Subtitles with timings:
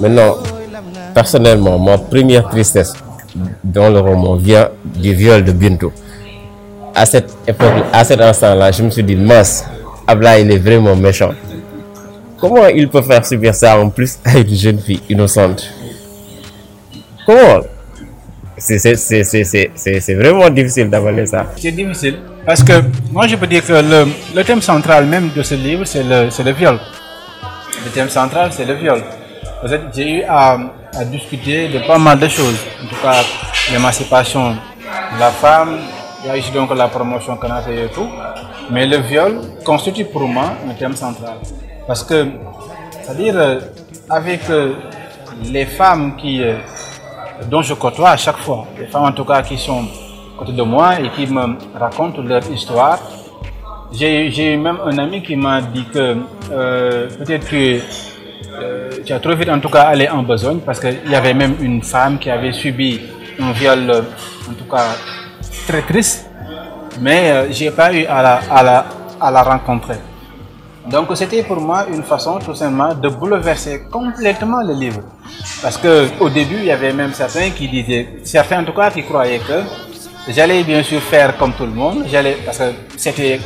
[0.00, 0.36] Maintenant,
[1.12, 2.94] personnellement, ma première tristesse
[3.64, 5.90] dans le roman vient du viol de Bintou.
[6.94, 7.34] À cette
[7.92, 9.64] à cet instant-là, je me suis dit, mince,
[10.06, 11.30] Abla, il est vraiment méchant.
[12.40, 15.68] Comment il peut faire subir ça en plus à une jeune fille innocente?
[17.26, 17.60] Comment?
[18.56, 21.46] C'est vraiment difficile d'avaler ça.
[21.56, 22.72] C'est difficile parce que
[23.12, 23.72] moi je peux dire que
[24.34, 26.78] le, thème central même de ce livre, c'est le, le viol.
[27.84, 29.02] Le thème central, c'est le viol.
[29.94, 30.58] J'ai eu à,
[30.96, 32.58] à, discuter de pas mal de choses.
[32.82, 33.22] En tout cas,
[33.72, 35.78] l'émancipation de la femme,
[36.24, 38.08] il y a ici donc la promotion fait et tout.
[38.70, 41.34] Mais le viol constitue pour moi un thème central.
[41.88, 42.26] Parce que,
[43.02, 43.60] c'est-à-dire,
[44.10, 44.42] avec
[45.44, 46.42] les femmes qui,
[47.50, 49.84] dont je côtoie à chaque fois, les femmes en tout cas qui sont
[50.36, 52.98] à côté de moi et qui me racontent leur histoire,
[53.92, 56.16] j'ai même un ami qui m'a dit que
[56.52, 57.80] euh, peut-être que
[58.60, 61.34] euh, tu as trop vite en tout cas allé en besogne parce qu'il y avait
[61.34, 63.00] même une femme qui avait subi
[63.40, 63.90] un viol
[64.48, 64.88] en tout cas
[65.66, 66.30] très triste.
[67.00, 68.86] Mais euh, j'ai pas eu à la, à la,
[69.20, 69.96] à la rencontrer
[70.90, 75.00] donc c'était pour moi une façon tout simplement de bouleverser complètement le livre
[75.62, 78.90] parce que au début il y avait même certains qui disaient certains en tout cas
[78.90, 79.62] qui croyaient que
[80.28, 83.40] j'allais bien sûr faire comme tout le monde j'allais parce que c'était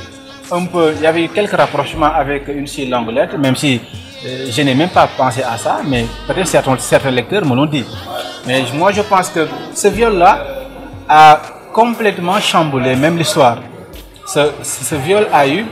[0.50, 3.80] un peu il y avait quelques rapprochements avec une si longue lettre même si
[4.24, 7.84] euh, je n'ai même pas pensé à ça, mais peut-être certains, lecteurs me l'ont dit.
[8.46, 10.46] Mais moi, je pense que ce viol-là
[11.08, 11.40] a
[11.72, 13.58] complètement chamboulé même l'histoire.
[14.26, 15.66] Ce, viol a eu,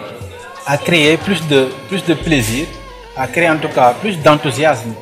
[0.73, 2.67] a créé plus de, plus de plaisir,
[3.17, 4.93] a créé en tout cas plus d'enthousiasme.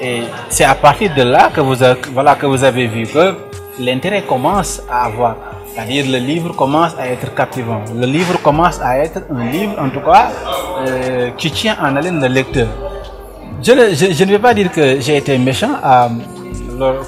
[0.00, 3.34] Et c'est à partir de là que vous, avez, voilà, que vous avez vu que
[3.80, 5.34] l'intérêt commence à avoir.
[5.66, 7.82] C'est-à-dire le livre commence à être captivant.
[7.96, 10.30] Le livre commence à être un livre, en tout cas,
[10.86, 12.68] euh, qui tient en haleine le lecteur.
[13.60, 16.10] Je, ne vais pas dire que j'ai été méchant à,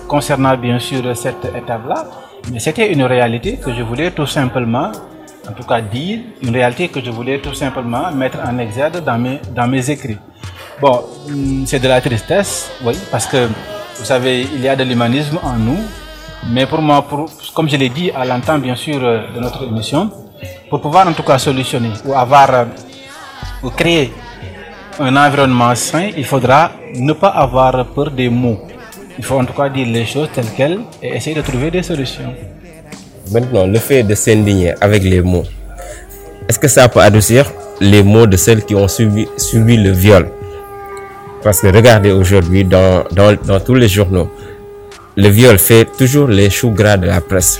[0.08, 2.06] concernant bien sûr cette étape-là,
[2.52, 4.90] mais c'était une réalité que je voulais tout simplement,
[5.48, 9.18] en tout cas dire, une réalité que je voulais tout simplement mettre en exergue dans
[9.18, 10.18] mes, dans mes écrits.
[10.80, 11.04] Bon,
[11.66, 13.46] c'est de la tristesse, oui, parce que
[13.98, 15.78] vous savez, il y a de l'humanisme en nous,
[16.50, 20.10] mais pour moi, pour, comme je l'ai dit à l'entente bien sûr de notre émission,
[20.68, 22.66] pour pouvoir en tout cas solutionner ou avoir
[23.62, 24.12] ou créer
[24.98, 28.60] un environnement sain, il faudra ne pas avoir peur des mots.
[29.16, 31.82] Il faut en tout cas dire les choses telles quelles et essayer de trouver des
[31.82, 32.34] solutions.
[33.30, 35.44] Maintenant, le fait de s'indigner avec les mots,
[36.48, 40.28] est-ce que ça peut adoucir les mots de celles qui ont subi, subi le viol?
[41.42, 44.30] Parce que regardez aujourd'hui dans, dans, dans tous les journaux,
[45.16, 47.58] le viol fait toujours les choux gras de la presse.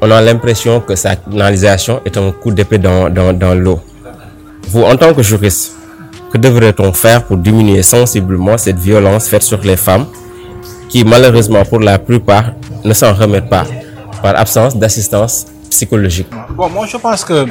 [0.00, 3.80] On a l'impression que sa canalisation est un coup d'épée dans, dans, dans l'eau.
[4.68, 5.76] Vous, en tant que juriste,
[6.32, 10.06] que devrait-on faire pour diminuer sensiblement cette violence faite sur les femmes
[10.88, 12.52] qui, malheureusement, pour la plupart,
[12.84, 13.64] ne s'en remettent pas?
[14.22, 17.46] Par absence d'assistance psychologique Bon, moi, je pense que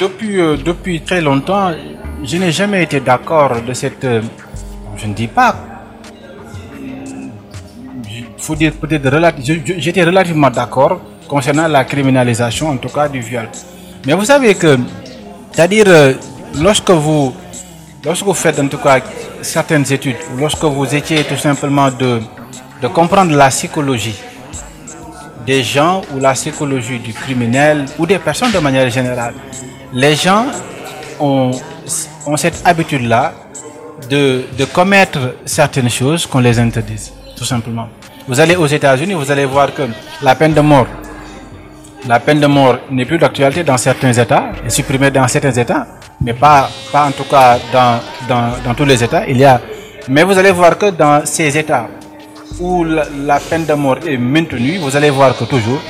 [0.00, 1.70] depuis, euh, depuis très longtemps,
[2.24, 4.04] je n'ai jamais été d'accord de cette...
[4.04, 4.22] Euh,
[4.96, 5.54] je ne dis pas
[8.48, 9.04] faut dire peut-être
[9.78, 13.46] j'étais relativement d'accord concernant la criminalisation en tout cas du viol.
[14.06, 14.78] Mais vous savez que,
[15.52, 16.14] c'est-à-dire
[16.58, 17.34] lorsque vous
[18.04, 19.00] lorsque vous faites en tout cas
[19.42, 22.20] certaines études, lorsque vous étiez tout simplement de,
[22.80, 24.18] de comprendre la psychologie
[25.48, 29.32] des gens ou la psychologie du criminel ou des personnes de manière générale,
[29.94, 30.44] les gens
[31.18, 31.52] ont,
[32.36, 33.32] cette habitude-là
[34.10, 37.88] de, de commettre certaines choses qu'on les interdise, tout simplement.
[38.28, 39.84] Vous allez aux États-Unis, vous allez voir que
[40.20, 40.86] la peine de mort,
[42.06, 45.86] la peine de mort n'est plus d'actualité dans certains États, est supprimée dans certains États,
[46.20, 47.94] mais pas, en tout cas dans,
[48.28, 49.26] dans, dans tous les États.
[49.26, 49.58] Il y a,
[50.08, 51.86] mais vous allez voir que dans ces États
[52.60, 55.80] où la, peine de mort est maintenue, vous allez voir que toujours,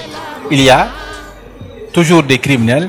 [0.51, 0.89] il y a
[1.93, 2.89] toujours des criminels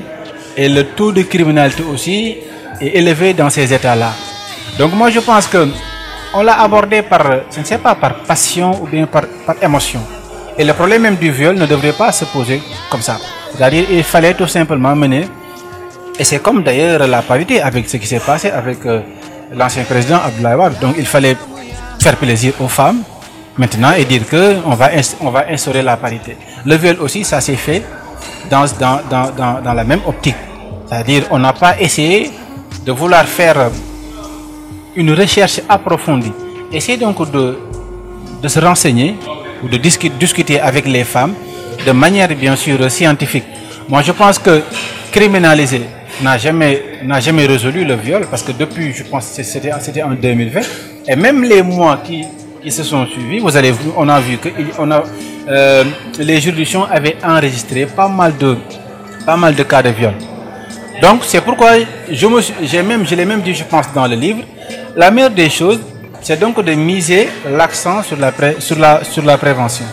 [0.56, 2.36] et le taux de criminalité aussi
[2.80, 4.12] est élevé dans ces États-là.
[4.78, 5.68] Donc moi je pense que
[6.34, 7.22] on l'a abordé par,
[7.52, 9.24] je ne sais pas, par passion ou bien par,
[9.62, 10.00] émotion.
[10.58, 13.18] Et le problème même du viol ne devrait pas se poser comme ça.
[13.56, 15.26] C'est-à-dire il fallait tout simplement mener,
[16.18, 19.00] et c'est comme d'ailleurs la parité avec ce qui s'est passé avec euh,
[19.52, 20.70] l'ancien président Abdoulaye.
[20.80, 21.36] Donc il fallait
[21.98, 23.02] faire plaisir aux femmes
[23.60, 24.88] maintenant et dire que on va,
[25.20, 26.36] on va instaurer la parité.
[26.64, 27.82] Le viol aussi, ça s'est fait
[28.50, 30.34] dans, dans, dans, dans, la même optique.
[30.88, 32.30] C'est-à-dire on n'a pas essayé
[32.86, 33.70] de vouloir faire
[34.96, 36.32] une recherche approfondie.
[36.72, 37.58] Essayez donc de,
[38.42, 39.16] de se renseigner
[39.62, 41.34] ou de discuter, avec les femmes
[41.86, 43.44] de manière bien sûr scientifique.
[43.88, 44.62] Moi je pense que
[45.12, 45.82] criminaliser
[46.22, 50.12] n'a jamais, n'a jamais résolu le viol parce que depuis, je pense que c'était en
[50.12, 50.60] 2020,
[51.08, 52.24] et même les mois qui,
[52.62, 54.48] qui se sont suivis, vous allez, on a vu que
[54.78, 55.02] on a,
[55.48, 55.84] euh,
[56.18, 58.56] les juridictions avaient enregistré pas mal de,
[59.24, 60.14] pas mal de cas de viol.
[61.02, 61.72] Donc c'est pourquoi
[62.10, 64.42] je me, j'ai même, je l'ai même dit, je pense, dans le livre,
[64.96, 65.80] la meilleure des choses,
[66.20, 69.86] c'est donc de miser l'accent sur la, pré, sur la, sur la prévention.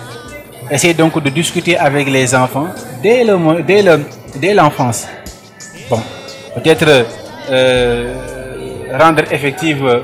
[0.69, 2.67] Essayez donc de discuter avec les enfants
[3.01, 4.01] dès, le, dès, le,
[4.35, 5.07] dès l'enfance.
[5.89, 6.01] Bon,
[6.55, 7.05] peut-être
[7.49, 8.13] euh,
[8.99, 10.01] rendre effective,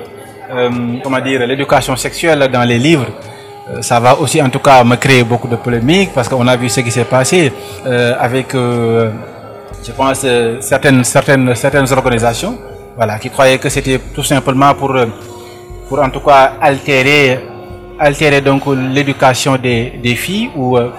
[1.03, 3.07] comment dire, l'éducation sexuelle dans les livres.
[3.69, 6.55] Euh, ça va aussi, en tout cas, me créer beaucoup de polémiques parce qu'on a
[6.57, 7.51] vu ce qui s'est passé
[7.85, 9.09] euh, avec, euh,
[9.85, 12.57] je pense, euh, certaines, certaines, certaines organisations,
[12.97, 15.05] voilà, qui croyaient que c'était tout simplement pour, euh,
[15.87, 17.39] pour en tout cas altérer,
[17.97, 20.89] altérer donc l'éducation des, des filles ou euh,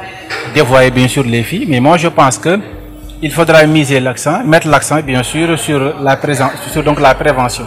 [0.55, 1.67] dévoyer bien sûr les filles.
[1.69, 2.59] Mais moi, je pense que
[3.21, 7.65] il faudra miser l'accent, mettre l'accent bien sûr sur la présence, sur donc la prévention.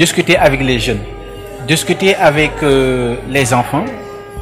[0.00, 1.02] Discuter avec les jeunes,
[1.68, 3.84] discuter avec euh, les enfants,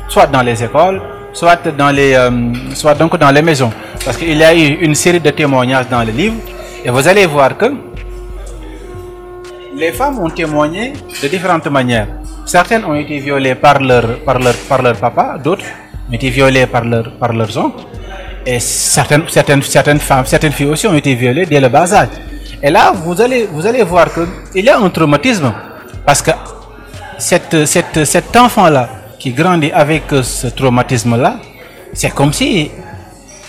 [0.06, 1.02] soit dans les écoles,
[1.32, 3.72] soit dans les, euh, donc dans les maisons.
[4.04, 6.36] Parce qu'il y a eu une série de témoignages dans le livre
[6.84, 7.72] et vous allez voir que
[9.74, 12.06] les femmes ont témoigné de différentes manières.
[12.46, 14.38] Certaines ont été violées par leur, par
[15.00, 15.64] papa, d'autres
[16.08, 17.82] ont été violées par, leur, leurs oncles.
[18.46, 22.10] Et certaines, certaines, certaines femmes, certaines filles aussi ont été violées dès le bas âge.
[22.62, 24.08] Et là, vous allez, vous allez voir
[24.52, 25.52] qu'il y a un traumatisme.
[26.04, 26.32] Parce que
[27.18, 28.88] cette, cette, cet enfant-là,
[29.18, 31.36] qui grandit avec ce traumatisme-là,
[31.92, 32.70] c'est comme si,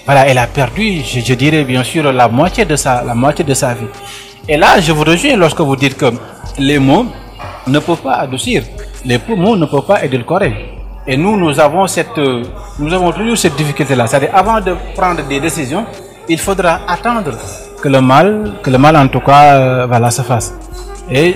[0.06, 3.54] voilà, elle a perdu, je, dirais bien sûr, la moitié de sa, la moitié de
[3.54, 3.86] sa vie.
[4.48, 6.12] Et là, je vous rejoins lorsque vous dites que
[6.58, 7.06] les mots
[7.68, 8.64] ne peuvent pas adoucir,
[9.06, 10.54] les mots ne peuvent pas édulcorer.
[11.08, 14.08] Et nous, nous avons cette, nous avons toujours cette difficulté-là.
[14.08, 15.86] C'est-à-dire, avant de prendre des décisions,
[16.28, 17.32] il faudra attendre
[17.81, 20.54] que le mal, que le mal en tout cas, euh, se fasse.
[21.12, 21.36] Et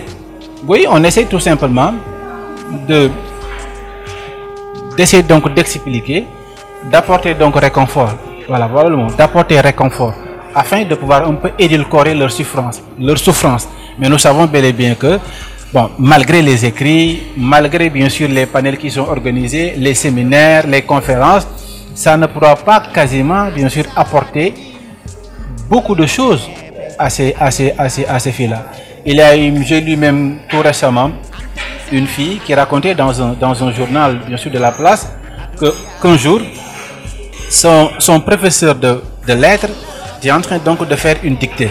[0.67, 1.93] oui, on essaie tout simplement
[2.87, 3.09] de
[4.97, 6.25] d'essayer donc d'expliquer,
[6.91, 8.13] d'apporter donc réconfort.
[8.47, 10.13] Voilà, voilà d'apporter réconfort
[10.55, 13.67] afin de pouvoir un peu édulcorer leur souffrance, leur souffrance.
[13.97, 15.19] Mais nous savons bel et bien que,
[15.73, 20.83] bon, malgré les écrits, malgré bien sûr les panels qui sont organisés, les séminaires, les
[20.83, 21.47] conférences,
[21.95, 24.53] ça ne pourra pas quasiment, bien sûr, apporter
[25.69, 26.47] beaucoup de choses
[26.97, 28.65] à ces, à ces, à ces, à ces filles-là.
[29.05, 31.11] Il y a j'ai lu même tout récemment,
[31.91, 35.11] une fille qui racontait dans un, journal, bien sûr, de la place,
[36.01, 36.39] qu'un jour,
[37.49, 39.69] son, son professeur de, lettres
[40.17, 41.69] était en train donc de faire une dictée.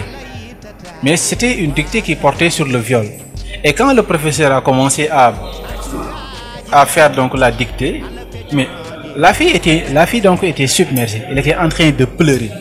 [1.01, 3.05] Mais c'était une dictée qui portait sur le viol.
[3.63, 5.33] Et quand le professeur a commencé à,
[6.71, 8.03] à faire donc la dictée,
[8.51, 8.67] mais
[9.15, 11.23] la fille était, la fille donc était submergée.
[11.29, 12.51] Elle était en train de pleurer.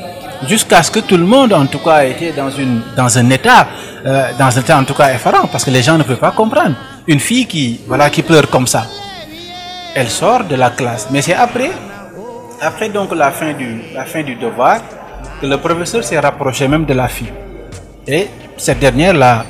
[0.49, 3.69] Jusqu'à ce que tout le monde, en tout cas, était dans une, dans un état,
[4.05, 6.33] euh, dans un état en tout cas effarant, parce que les gens ne peuvent pas
[6.33, 6.75] comprendre.
[7.06, 8.87] Une fille qui, voilà, qui pleure comme ça.
[9.94, 11.09] Elle sort de la classe.
[11.11, 11.71] Mais c'est après,
[12.61, 14.81] après donc la fin du, la fin du devoir,
[15.41, 17.33] que le professeur s'est rapproché même de la fille.
[18.07, 19.45] Et cette dernière l'a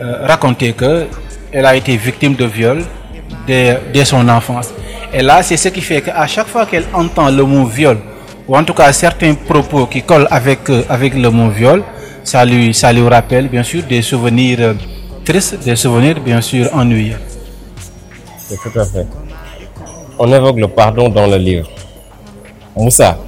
[0.00, 1.06] euh, raconté que
[1.52, 2.82] elle a été victime de viol
[3.46, 4.70] dès, dès son enfance.
[5.12, 7.98] Et là, c'est ce qui fait qu'à chaque fois qu'elle entend le mot viol,
[8.48, 11.82] ou en tout cas certains propos qui collent avec, euh, avec le mot viol,
[12.24, 14.74] ça lui, ça lui rappelle bien sûr des souvenirs euh,
[15.24, 17.18] tristes, des souvenirs bien sûr ennuyeux.
[18.38, 19.06] C'est tout à fait.
[20.18, 21.68] On évoque le pardon dans le livre.
[22.74, 23.18] Moussa,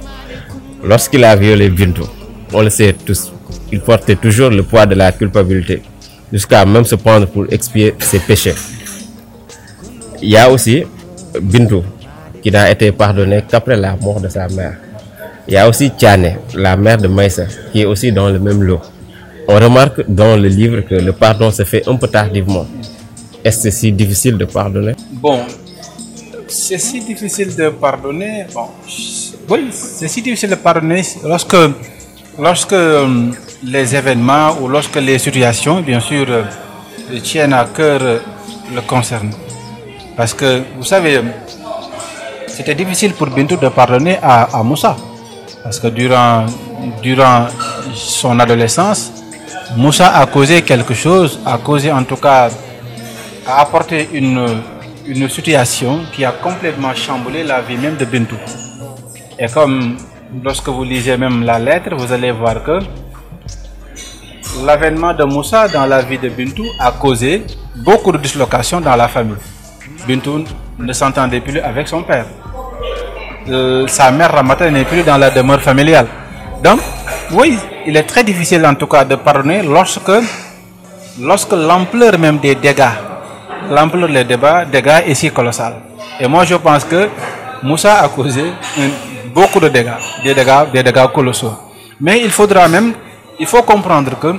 [0.83, 2.07] lorsqu'il a violé Bintou,
[2.53, 3.31] on le sait tous,
[3.71, 5.83] il portait toujours le poids de la culpabilité,
[6.33, 8.55] jusqu'à même se prendre pour expier ses péchés.
[10.21, 10.83] Il y a aussi
[11.39, 11.83] Bintou,
[12.41, 14.77] qui n'a été pardonné qu'après la mort de sa mère.
[15.47, 18.61] Il y a aussi Tiane, la mère de Maïssa, qui est aussi dans le même
[18.61, 18.81] lot.
[19.47, 22.65] On remarque dans le livre que le pardon se fait un peu tardivement.
[23.43, 24.93] Est-ce si difficile de pardonner?
[25.13, 25.39] Bon,
[26.47, 28.45] c'est si difficile de pardonner.
[28.53, 28.67] Bon,
[29.49, 31.57] oui, c'est si difficile de pardonner lorsque,
[32.37, 33.31] lorsque euh,
[33.63, 36.43] les événements ou lorsque les situations, bien sûr, euh,
[37.23, 38.19] tiennent à cœur euh,
[38.75, 39.31] le concernent.
[40.15, 41.19] Parce que, vous savez,
[42.47, 44.95] c'était difficile pour Bintou de pardonner à, à Moussa.
[45.63, 46.45] Parce que durant,
[47.01, 47.47] durant
[47.93, 49.11] son adolescence,
[49.77, 52.49] Moussa a causé quelque chose, a causé en tout cas,
[53.47, 54.45] a apporté une,
[55.05, 58.37] une situation qui a complètement chamboulé la vie même de Bintou.
[59.39, 59.97] Et comme
[60.43, 62.79] lorsque vous lisez même la lettre, vous allez voir que
[64.65, 67.43] l'avènement de Moussa dans la vie de Bintou a causé
[67.75, 69.37] beaucoup de dislocations dans la famille.
[70.07, 70.43] Bintou
[70.79, 72.25] ne s'entendait plus avec son père.
[73.87, 76.07] Sa mère Ramata n'est plus dans la demeure familiale.
[76.63, 76.79] Donc,
[77.31, 77.57] oui,
[77.87, 80.11] il est très difficile en tout cas de pardonner lorsque,
[81.19, 82.83] lorsque l'ampleur même des dégâts,
[83.69, 85.75] l'ampleur des débats, dégâts est si colossale.
[86.19, 87.09] Et moi je pense que
[87.63, 88.43] Moussa a causé
[89.33, 89.89] beaucoup de dégâts,
[90.23, 91.53] des dégâts, des dégâts colossaux.
[91.99, 92.93] Mais il faudra même,
[93.39, 94.35] il faut comprendre que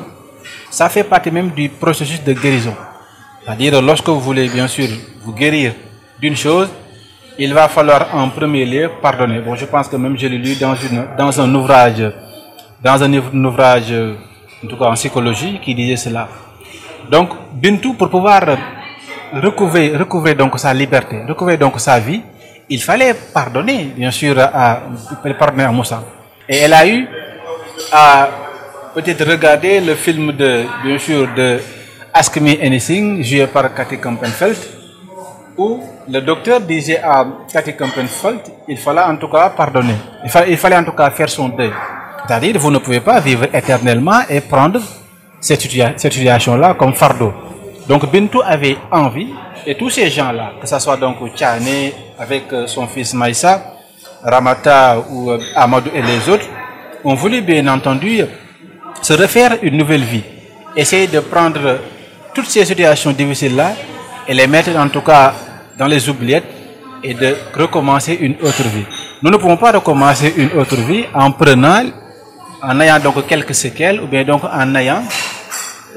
[0.71, 2.75] ça fait partie même du processus de guérison.
[3.44, 4.88] C'est-à-dire, lorsque vous voulez bien sûr
[5.25, 5.73] vous guérir
[6.21, 6.68] d'une chose,
[7.38, 9.40] il va falloir en premier lieu pardonner.
[9.40, 12.02] Bon, je pense que même je l'ai lu dans, une, dans un ouvrage,
[12.82, 13.92] dans un ouv- un ouvrage,
[14.64, 16.28] en tout cas en psychologie, qui disait cela.
[17.10, 18.42] Donc, Bintou, pour pouvoir
[19.32, 22.22] recouvrer, recouvrer donc sa liberté, recouvrer donc sa vie,
[22.68, 24.80] il fallait pardonner, bien sûr, à,
[25.38, 26.02] pardonner à Moussa.
[26.48, 27.06] Et elle a eu
[27.92, 28.28] à
[28.94, 31.60] peut-être regarder le film de, bien sûr, de
[32.14, 34.56] Ask Me Anything, joué par Cathy Kampenfeld,
[35.56, 39.94] où le docteur disait à Cathy Kampenfeld, il fallait en tout cas pardonner.
[40.25, 41.73] Il fallait, en tout cas faire son deuil.
[42.26, 44.80] C'est-à-dire, vous ne pouvez pas vivre éternellement et prendre
[45.40, 47.32] cette situation-là comme fardeau.
[47.88, 49.28] Donc Bintou avait envie,
[49.66, 53.61] et tous ces gens-là, que ce soit donc Tchane avec euh, son fils Maïssa,
[54.23, 56.47] Ramata ou euh, Amadou et les autres,
[57.04, 58.25] ont voulu bien entendu
[59.00, 60.23] se refaire une nouvelle vie.
[60.76, 61.78] Essayer de prendre
[62.32, 63.73] toutes ces situations difficiles-là
[64.28, 65.35] et les mettre en tout cas
[65.79, 66.45] dans les oubliettes
[67.02, 68.85] et de recommencer une autre vie.
[69.23, 71.85] Nous ne pouvons pas recommencer une autre vie en prenant,
[72.62, 75.02] en ayant donc quelques séquelles ou bien donc en ayant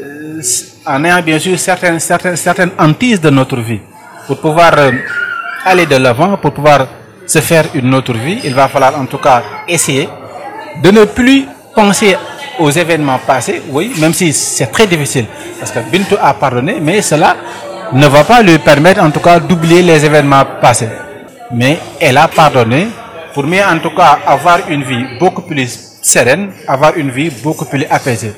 [0.01, 0.41] euh,
[0.85, 3.79] en ayant bien sûr certaines, certaines, certaines hantises de notre vie.
[4.27, 4.91] Pour pouvoir euh,
[5.65, 6.87] aller de l'avant, pour pouvoir
[7.25, 10.09] se faire une autre vie, il va falloir en tout cas essayer
[10.83, 12.15] de ne plus penser
[12.59, 15.25] aux événements passés, oui, même si c'est très difficile,
[15.59, 17.35] parce que Bintou a pardonné, mais cela
[17.93, 20.89] ne va pas lui permettre en tout cas d'oublier les événements passés.
[21.51, 22.87] Mais elle a pardonné
[23.33, 27.65] pour mieux en tout cas avoir une vie beaucoup plus sereine, avoir une vie beaucoup
[27.65, 28.33] plus apaisée.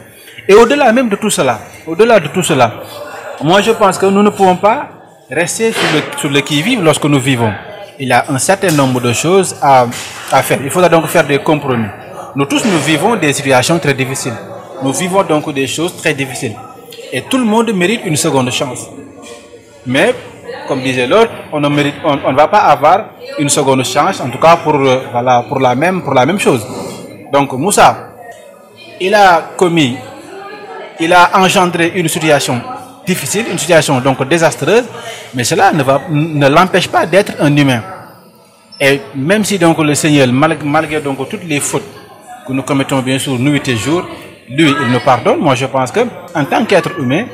[0.47, 2.73] Et au-delà même de tout cela, au-delà de tout cela,
[3.43, 4.89] moi je pense que nous ne pouvons pas
[5.29, 7.53] rester sur le, sur le qui-vive lorsque nous vivons.
[7.99, 9.87] Il y a un certain nombre de choses à,
[10.31, 10.59] à faire.
[10.63, 11.87] Il faudra donc faire des compromis.
[12.35, 14.35] Nous tous, nous vivons des situations très difficiles.
[14.83, 16.55] Nous vivons donc des choses très difficiles.
[17.11, 18.87] Et tout le monde mérite une seconde chance.
[19.87, 20.13] Mais,
[20.67, 23.05] comme disait l'autre, on ne va pas avoir
[23.39, 24.99] une seconde chance, en tout cas pour, euh,
[25.47, 26.65] pour, la même, chose.
[27.31, 28.13] Donc, Moussa,
[28.99, 29.95] il a commis,
[30.99, 32.61] il a engendré une situation
[33.05, 34.83] difficile, une situation donc désastreuse,
[35.33, 37.81] mais cela ne, l'empêche pas d'être un humain.
[38.79, 41.87] Et même si donc le Seigneur, mal- malgré toutes les fautes
[42.45, 44.03] que nous commettons bien sûr nuit et jour,
[44.49, 45.39] lui, il nous pardonne.
[45.39, 46.01] Moi, je pense que
[46.35, 47.25] en tant qu'être humain,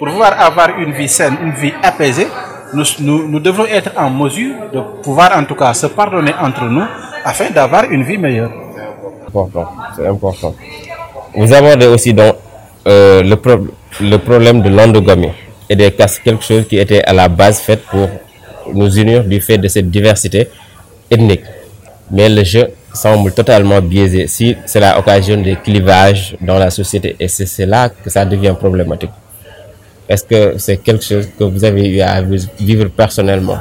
[0.00, 2.26] pour pouvoir avoir une vie saine, une vie apaisée,
[2.72, 2.84] nous,
[3.28, 6.86] nous, devrons être en mesure de pouvoir en tout cas se pardonner entre nous
[7.22, 8.50] afin d'avoir une vie meilleure.
[9.28, 10.54] important, c'est important.
[11.36, 12.34] Vous abordez aussi donc
[12.88, 13.36] euh, le,
[14.00, 15.32] le problème de l'endogamie
[15.68, 18.08] et des castes, quelque chose qui était à la base fait pour
[18.72, 20.48] nous unir du fait de cette diversité
[21.10, 21.44] ethnique.
[22.10, 27.28] Mais le jeu semble totalement biaisé si cela occasionne des clivages dans la société et
[27.28, 29.10] c'est c'est là que ça devient problématique.
[30.10, 33.58] Est-ce que c'est quelque chose que vous avez eu à vivre personnellement?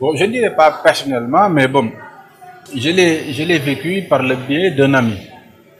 [0.00, 1.88] Bon, je ne dirais pas personnellement, mais bon,
[2.76, 5.16] je l'ai, vécu par le biais d'un ami.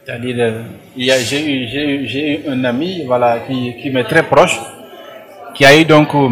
[0.05, 0.61] C'est-à-dire, euh,
[0.95, 4.57] j'ai eu, un ami, voilà, qui, qui m'est très proche,
[5.53, 6.29] qui a eu donc, euh,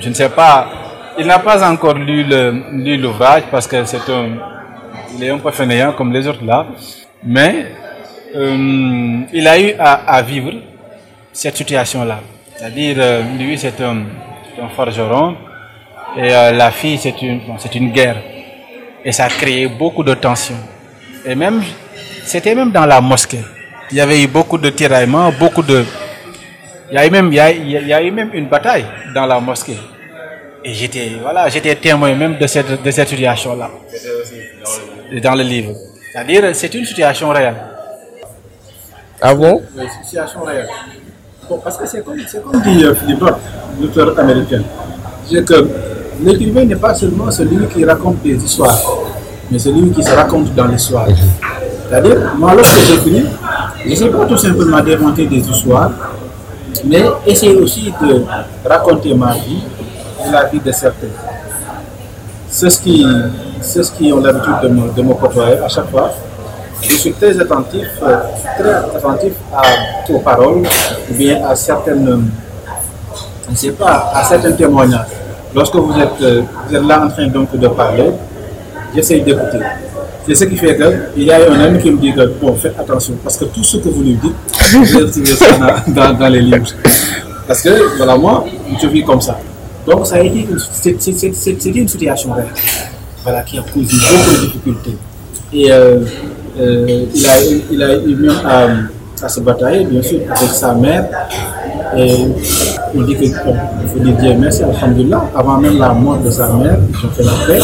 [0.00, 0.66] je ne sais pas,
[1.18, 2.24] il n'a pas encore lu
[2.96, 4.38] l'ouvrage parce que c'est un,
[5.14, 6.66] il est un peu fainéant comme les autres là,
[7.22, 7.66] mais
[8.34, 10.52] euh, il a eu à vivre
[11.30, 12.20] cette situation-là.
[12.58, 13.98] C'est-à-dire, euh, lui, c'est un,
[14.60, 15.36] un forgeron,
[16.16, 18.16] et euh, la fille, c'est une, bon, c'est une guerre.
[19.04, 20.56] Et ça a créé beaucoup de tensions.
[21.24, 21.62] Et même,
[22.24, 23.44] c'était même dans la mosquée.
[23.90, 25.84] Il y avait eu beaucoup de tiraillements, beaucoup de...
[26.90, 28.84] Il y a eu même, il y a, il y a- eu même une bataille
[29.14, 29.78] dans la mosquée.
[30.64, 33.70] Et j'étais, voilà, j'étais témoin même de cette, de cette situation-là.
[35.22, 35.74] Dans le livre.
[36.12, 37.54] C'est-à-dire, c'est une situation réelle.
[39.22, 39.62] Ah bon?
[39.76, 40.68] Oui, situation réelle.
[41.56, 42.16] Parce que c'est comme,
[42.52, 43.24] comme dit euh, Philippe
[43.80, 44.62] l'auteur américain?
[45.24, 45.66] C'est que
[46.22, 48.78] l'écrivain n'est pas seulement celui qui raconte des histoires,
[49.50, 51.06] mais celui qui se raconte dans l'histoire.
[51.88, 53.24] C'est-à-dire, moi, lorsque j'écris,
[53.84, 55.90] je ne sais pas tout simplement d'inventer des histoires,
[56.84, 58.24] mais essayer aussi de
[58.68, 59.62] raconter ma vie
[60.26, 61.06] et la vie de certains.
[62.50, 63.06] C'est ce qui,
[63.60, 66.12] c'est ce qui ont l'habitude de me, de me côtoyer à chaque fois.
[66.82, 68.16] Je suis très attentif, euh,
[68.58, 69.62] très attentif à,
[70.12, 70.62] aux paroles
[71.10, 72.30] ou bien à certaines,
[73.78, 75.06] pas, à certains témoignages,
[75.54, 78.10] lorsque vous êtes, euh, vous êtes là en train donc de parler,
[78.94, 79.58] j'essaie d'écouter.
[80.26, 82.54] C'est ce qui fait que il y a un ami qui me dit que bon,
[82.54, 84.34] faites attention parce que tout ce que vous lui dites,
[84.72, 86.66] vous allez retrouver ça dans, les livres.
[87.46, 88.44] Parce que voilà, moi,
[88.80, 89.38] je vis comme ça.
[89.86, 90.46] Donc ça a été
[91.32, 92.34] c'était une situation
[93.22, 94.96] voilà, qui a causé beaucoup de difficultés.
[95.52, 96.00] Et euh,
[96.60, 97.30] euh, il, a,
[97.70, 98.66] il a eu même à,
[99.24, 101.06] à se batailler, bien sûr, avec sa mère.
[101.96, 102.14] Et
[102.94, 106.48] on dit que, bon, il faut dire merci, Alhamdulillah, avant même la mort de sa
[106.52, 107.60] mère, ils ont fait la paix.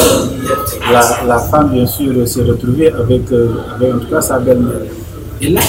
[1.27, 4.81] La, femme, bien sûr, s'est retrouvée avec, euh, avec en tout cas sa belle-mère.
[5.41, 5.61] Et là,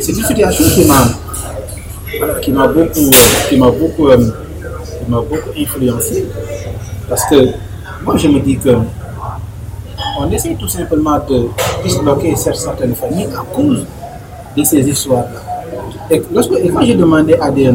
[0.00, 0.64] c'est une situation
[2.42, 4.16] qui m'a beaucoup, beaucoup, euh,
[4.98, 6.26] qui m'a beaucoup influencé.
[7.08, 7.36] Parce que
[8.04, 8.70] moi, je me dis que
[10.18, 11.48] on essaie tout simplement de
[11.82, 13.84] disloquer cer- certaines familles à cause
[14.56, 15.40] de ces histoires-là.
[16.10, 17.68] Et, lorsque, et quand j'ai demandé à des,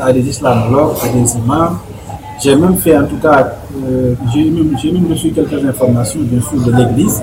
[0.00, 1.78] à des, islamologues, à des imams,
[2.42, 3.52] j'ai même fait en tout cas,
[3.88, 7.22] euh, j'ai même, même reçu quelques informations bien sûr de l'église.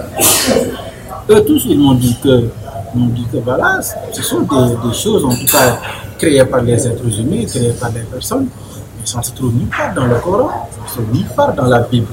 [1.29, 2.49] Eux tous, ils m'ont dit que,
[2.95, 3.79] m'ont dit que voilà,
[4.11, 5.77] ce sont des, des choses en tout cas
[6.17, 8.47] créées par les êtres humains, créées par les personnes,
[8.99, 11.27] mais ça ne se trouve nulle part dans le Coran, ça ne se trouve nulle
[11.35, 12.07] part dans la Bible.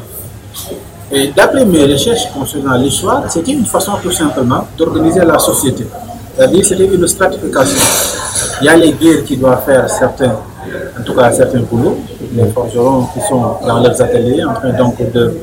[1.11, 5.87] Et d'après mes recherches concernant l'histoire, c'était une façon tout simplement d'organiser la société.
[6.37, 7.79] C'est-à-dire c'était une stratification.
[8.61, 10.37] Il y a les guerres qui doivent faire certains,
[10.99, 11.99] en tout cas certains boulots,
[12.35, 15.35] les forgerons qui sont dans leurs ateliers en train donc de, de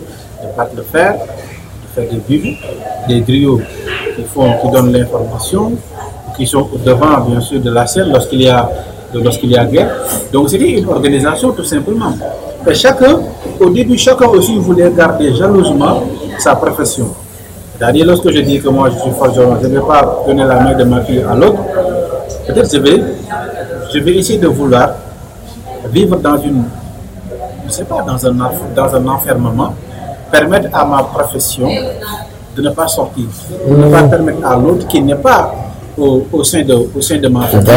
[0.56, 2.56] battre le fer, de faire des bulles,
[3.08, 3.60] des griots
[4.16, 5.72] qui, qui donnent l'information,
[6.38, 8.70] qui sont devant bien sûr de la scène lorsqu'il y a
[9.14, 9.92] lorsqu'il y a guerre.
[10.32, 12.14] Donc c'était une organisation tout simplement.
[12.68, 13.20] Et chacun,
[13.60, 16.04] au début, chacun aussi voulait garder jalousement
[16.40, 17.10] sa profession.
[17.78, 20.60] C'est-à-dire lorsque je dis que moi je suis forgeron, je ne vais pas donner la
[20.62, 21.60] main de ma fille à l'autre.
[22.48, 23.04] Peut-être je vais,
[23.94, 24.92] je vais essayer de vouloir
[25.92, 26.64] vivre dans une,
[27.68, 28.32] je sais pas, dans un,
[28.76, 29.74] dans un enfermement,
[30.32, 31.68] permettre à ma profession
[32.56, 33.26] de ne pas sortir,
[33.70, 35.54] de ne pas permettre à l'autre qui n'est pas
[35.98, 37.70] au, au sein de, au sein de ma famille,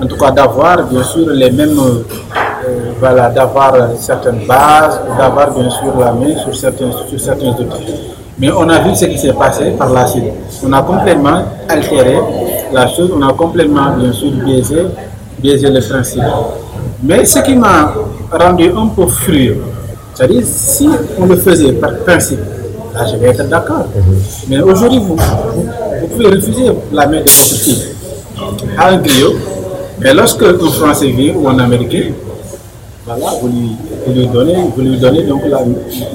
[0.00, 1.78] en tout cas d'avoir bien sûr les mêmes,
[2.98, 8.14] voilà, d'avoir certaines bases, d'avoir bien sûr la main sur certains, sur certains outils.
[8.38, 10.24] Mais on a vu ce qui s'est passé par la suite.
[10.66, 12.18] On a complètement altéré
[12.72, 14.86] la chose, on a complètement bien sûr biaisé,
[15.38, 16.22] biaisé le principe.
[17.02, 17.92] Mais ce qui m'a
[18.32, 19.62] rendu un peu furieux,
[20.14, 22.40] c'est-à-dire si on le faisait par principe,
[22.94, 23.86] là je vais être d'accord.
[24.48, 25.68] Mais aujourd'hui, vous, vous,
[26.00, 27.84] vous pouvez refuser la main de votre fille
[28.76, 29.34] à un griot,
[30.00, 32.12] mais lorsque un Français vient ou un Américain,
[33.06, 35.60] voilà, vous lui, vous lui donnez, vous lui donnez donc la,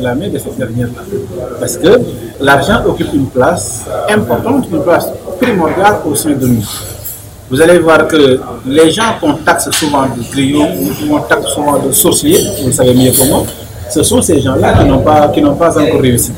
[0.02, 1.02] la main de cette dernière-là.
[1.60, 1.88] Parce que
[2.42, 5.08] l'argent occupe une place importante, une place
[5.40, 6.64] primordiale au sein de nous.
[7.52, 11.80] Vous allez voir que les gens qu'on taxe souvent de griots ou qu'on taxe souvent
[11.80, 13.46] de sorciers, vous savez mieux comment,
[13.92, 16.32] ce sont ces gens-là qui n'ont pas, qui pas encore réussi.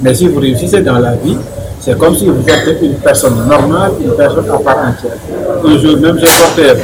[0.00, 1.36] Mais si vous réussissez dans la vie,
[1.80, 5.16] c'est comme si vous êtes une personne normale, une personne à part entière.
[5.64, 6.80] Un jour même, j'ai porté,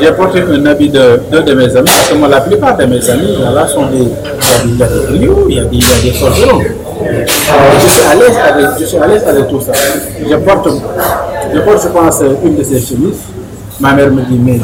[0.00, 3.10] j'ai porté un habit de de mes amis, parce que moi, la plupart de mes
[3.10, 4.06] amis, là, sont des,
[4.64, 5.80] il y a des, griots, il y a des.
[5.80, 5.86] Je
[7.88, 9.72] suis à l'aise avec, avec tout ça.
[10.28, 10.68] Je porte,
[11.54, 13.20] je porte, je pense, une de ces chemises.
[13.78, 14.58] Ma mère me dit, mais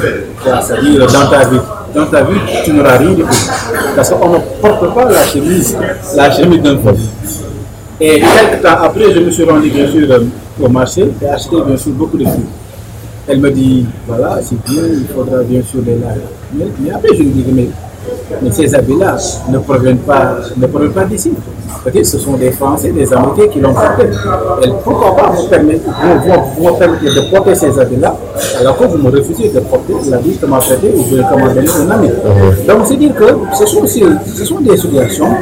[0.45, 1.61] dans ta vie,
[1.95, 3.29] dans ta vie, tu n'auras rien du tout.
[3.95, 5.77] Parce qu'on ne porte pas la chemise,
[6.16, 7.09] la chemise d'un forgeron.
[8.01, 10.21] Et quelques temps après, je me suis rendu bien sûr euh,
[10.61, 12.47] au marché et acheté bien sûr beaucoup de fruits.
[13.29, 16.21] Elle me dit, voilà, c'est bien, il faudra bien sûr les laver.
[16.55, 17.69] Mais, après, je lui dis, mais,
[18.43, 19.17] mais ces habits-là
[19.49, 20.39] ne proviennent pas,
[21.09, 21.33] d'ici.
[22.05, 24.05] Ce sont des Français, des Américains qui l'ont porté.
[24.63, 28.17] Et pourquoi pas vous permettre, vous, vous, vous me permettez de porter ces habits-là,
[28.61, 31.69] alors que vous me refusez de porter l'habit que m'a prêté ou que m'a donné
[31.69, 32.09] un ami.
[32.69, 33.25] Donc, c'est dire que
[33.57, 35.35] ce sont, ce sont des situations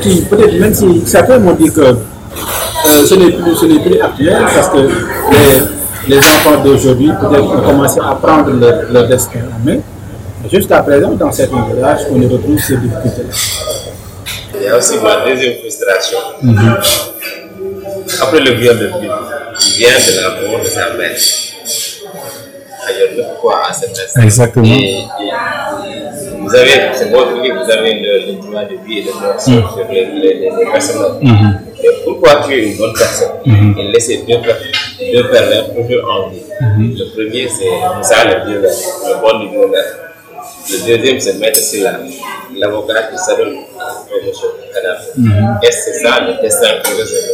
[0.00, 4.68] qui, peut-être même si certains m'ont dit que euh, ce n'est plus, plus actuel parce
[4.68, 5.73] que les,
[6.08, 9.78] les enfants d'aujourd'hui peut-être ont commencé à prendre leur, leur destin en main.
[10.50, 13.22] Jusqu'à présent, dans certains villages, on y retrouve ces difficultés.
[14.56, 16.18] Il y a aussi ma deuxième frustration.
[18.22, 19.10] Après le viol de Bill,
[19.66, 21.16] il vient de la mort de sa mère.
[22.86, 24.20] Ailleurs, quoi à cette instant.
[24.20, 24.66] Exactement.
[24.66, 25.04] Et, et
[26.38, 29.40] vous avez, c'est votre livre, vous avez le, le droit de vie et de mort
[29.40, 31.18] sur sur les, les, personnes.
[31.22, 31.30] Mais
[32.04, 33.28] pourquoi tuer une bonne personne?
[33.46, 34.36] Et laisser deux,
[35.12, 38.72] deux pervers toujours en vie Le premier, c'est Moussa le violeur,
[39.08, 39.84] le bon du violeur.
[40.70, 42.00] Le deuxième, c'est Maître Silla,
[42.56, 45.60] l'avocat qui s'adonne à la promotion du Canada.
[45.62, 47.24] Est-ce que c'est ça le destin qui réserve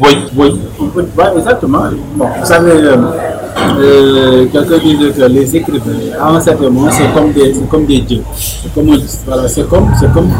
[0.00, 0.60] Oui, oui,
[1.36, 1.84] exactement.
[2.16, 2.96] Bon, vous savez, euh,
[3.78, 7.84] euh, quelqu'un disait que les écrivains, à un certain moment, c'est comme des, c'est comme
[7.86, 8.22] des dieux.
[8.34, 8.96] C'est comme,
[9.26, 10.30] voilà, c'est comme, c'est comme,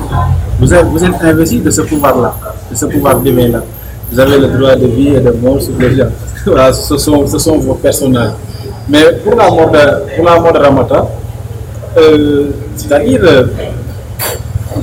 [0.58, 2.34] vous êtes, vous êtes investi de ce pouvoir-là,
[2.74, 3.62] ce pouvoir divin-là.
[4.10, 6.10] Vous avez le droit de vie et de mort sur les gens.
[6.44, 8.32] Voilà, ce sont, ce sont vos personnages.
[8.88, 11.06] Mais pour la mort de, pour la mort de Ramata,
[11.96, 13.44] euh, c'est-à-dire, euh,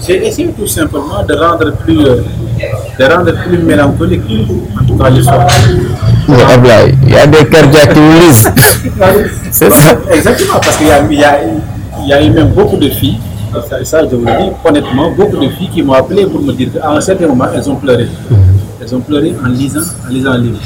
[0.07, 2.21] j'ai essayé tout simplement de rendre plus, euh,
[2.99, 4.21] de rendre plus mélancolique,
[4.79, 5.47] en tout cas l'histoire.
[6.27, 8.33] Mais il y a des cardiaques qui.
[9.51, 9.97] C'est ça.
[10.13, 11.39] Exactement, parce qu'il y a, il y, a,
[12.01, 13.17] il y a eu même beaucoup de filles,
[13.81, 16.53] et ça, je vous le dis honnêtement, beaucoup de filles qui m'ont appelé pour me
[16.53, 18.07] dire qu'à un certain moment, elles ont pleuré.
[18.81, 20.59] Elles ont pleuré en lisant, en lisant un livre.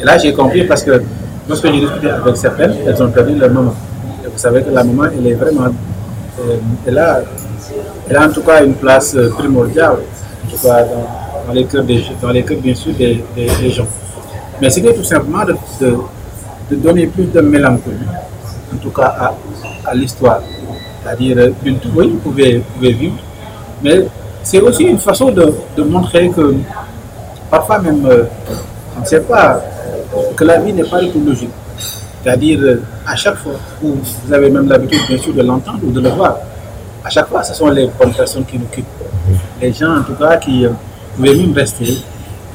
[0.00, 1.02] Et là, j'ai compris parce que
[1.48, 3.74] lorsque j'ai discuté avec certaines, elles ont perdu leur maman.
[4.24, 5.66] Et vous savez que la maman, elle est vraiment.
[5.66, 7.20] euh, elle, a,
[8.08, 9.96] elle a en tout cas une place euh, primordiale,
[10.46, 13.50] en tout cas dans, dans les cœurs, des, dans les cœurs bien sûr, des, des-
[13.60, 13.86] des gens.
[14.62, 15.96] Mais c'était tout simplement de, de,
[16.70, 17.96] de donner plus de mélancolie,
[18.72, 19.34] en tout cas à,
[19.90, 20.40] à l'histoire.
[21.02, 23.16] C'est-à-dire, oui, vous pouvez, vous pouvez vivre,
[23.82, 24.06] mais
[24.42, 26.54] c'est aussi une façon de, de montrer que
[27.50, 28.24] parfois même, euh,
[28.96, 29.60] on ne sait pas,
[30.36, 31.50] que la vie n'est pas du tout logique.
[32.22, 35.90] C'est-à-dire, euh, à chaque fois, où vous avez même l'habitude, bien sûr, de l'entendre ou
[35.90, 36.38] de le voir,
[37.04, 38.84] à chaque fois, ce sont les bonnes personnes qui nous quittent.
[39.60, 40.70] Les gens, en tout cas, qui euh,
[41.16, 41.98] pouvaient même rester,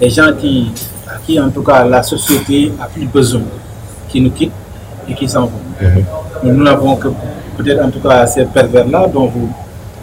[0.02, 0.72] les gens qui,
[1.08, 3.42] à qui, en tout cas, la société a plus besoin,
[4.10, 4.52] qui nous quittent
[5.08, 5.52] et qui s'en vont.
[6.44, 7.08] Nous nous n'avons que
[7.58, 9.50] peut-être, en tout cas, ces pervers-là dont vous,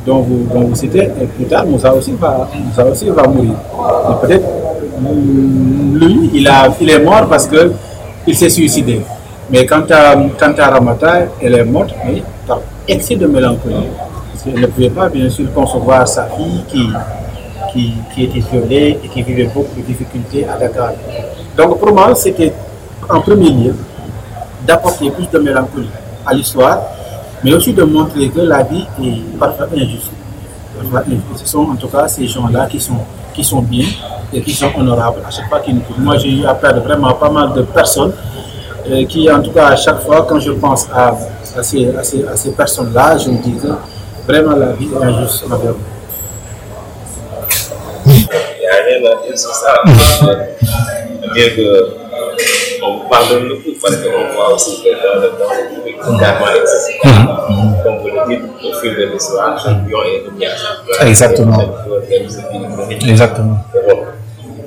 [0.06, 3.54] dont vous, dont vous citez, et plus tard, Moussa aussi va, Moussa aussi va mourir.
[4.22, 4.46] Peut-être,
[5.00, 7.72] mm, lui, il, a, il est mort parce que
[8.26, 9.00] il s'est suicidé.
[9.50, 13.74] Mais quant à, quant à Ramata, elle est morte, mais par excès de mélancolie.
[14.32, 16.88] Parce qu'elle ne pouvait pas, bien sûr, concevoir sa fille qui,
[17.72, 20.92] qui, qui était violée et qui vivait beaucoup de difficultés à Dakar.
[21.56, 22.52] Donc pour moi, c'était
[23.08, 23.74] en premier lieu
[24.66, 25.88] d'apporter plus de mélancolie
[26.26, 26.80] à l'histoire,
[27.42, 30.10] mais aussi de montrer que la vie est parfois injuste.
[31.36, 32.98] Ce sont en tout cas ces gens-là qui sont,
[33.34, 33.86] qui sont bien
[34.32, 35.98] et qui sont honorables à chaque fois qu'ils nous coupent.
[35.98, 38.12] Moi, j'ai eu à perdre vraiment pas mal de personnes
[38.90, 41.16] euh, qui, en tout cas, à chaque fois, quand je pense à,
[41.56, 43.68] à ces, à ces, à ces personnes-là, je me dis que
[44.26, 45.74] vraiment la vie est injuste envers.
[48.06, 48.26] Il n'y
[48.66, 49.82] a rien à dire sur ça.
[51.34, 52.09] dire que
[53.10, 57.00] pardonne le coup parce qu'on voit aussi que dans le temps, le public totalement excessif.
[57.82, 61.06] Comme vous le dites, au fil de l'histoire, chaque lion est devenu champion.
[61.06, 61.62] Exactement.
[63.06, 63.58] Exactement.
[63.88, 63.98] Bon,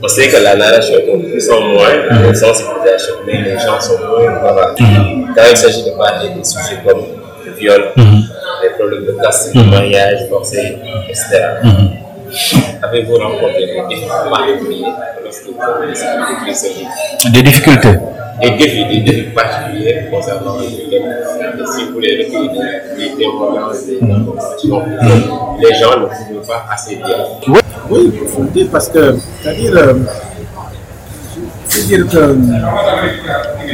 [0.03, 1.93] on sait que la narration est plus en moins,
[2.27, 4.75] les sensibilisations, mais les gens sont moins voilà.
[4.77, 7.03] Quand il s'agit de parler des sujets comme
[7.45, 10.77] le viol, les problèmes de caste, le mariage forcé,
[11.09, 11.23] etc.
[12.81, 14.85] Avez-vous rencontré des défis particuliers
[15.23, 17.95] lorsque vous avez Des difficultés.
[18.41, 21.03] Des défis, des défis particuliers concernant le thème.
[21.59, 22.51] Et si vous voulez recueillir
[22.97, 27.17] des, des témoignages, les gens ne pouvaient pas assez bien.
[27.47, 29.93] Oui, oui, il faut le dire parce que, c'est-à-dire, euh,
[31.69, 32.35] je veux dire que euh,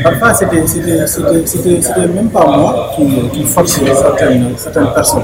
[0.04, 5.24] parfois c'était, c'était, c'était, c'était, c'était même pas moi qui, qui forçais certaines, certaines personnes.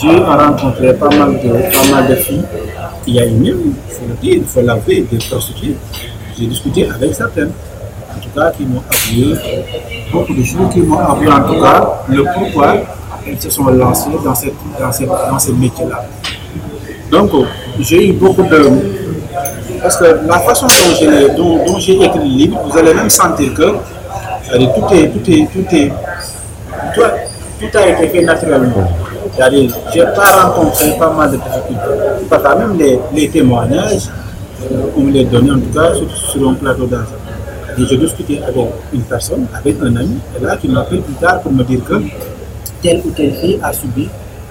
[0.00, 2.44] J'ai eu à rencontrer pas mal de, pas mal de filles.
[3.06, 5.76] Il y a même, il faut le dire, il faut l'avouer, des prostituées.
[6.38, 7.52] J'ai discuté avec certaines,
[8.10, 9.36] en tout cas, qui m'ont avoué,
[10.10, 12.76] beaucoup de choses qui m'ont avoué en tout cas le pourquoi
[13.26, 16.04] elles se sont lancées dans, cette, dans, cette, dans ce métier-là.
[17.10, 17.30] Donc,
[17.78, 18.70] j'ai eu beaucoup de.
[19.82, 24.94] Parce que la façon dont j'ai, écrit le livre, vous allez même sentir que tout,
[24.94, 25.92] est, tout, est, tout, est,
[27.02, 27.10] a,
[27.60, 28.88] tout a été fait naturellement.
[29.36, 32.26] C'est-à-dire, je n'ai pas rencontré pas mal de difficultés.
[32.30, 32.78] Parce que même
[33.12, 34.08] les, témoignages,
[34.70, 37.12] euh, on me les donnait en tout cas sur, un plateau d'argent.
[37.76, 41.40] Et je discutais avec une personne, avec un ami, et là, qui m'appelle plus tard
[41.40, 41.94] pour me dire que
[42.80, 44.08] telle ou telle fille a subi,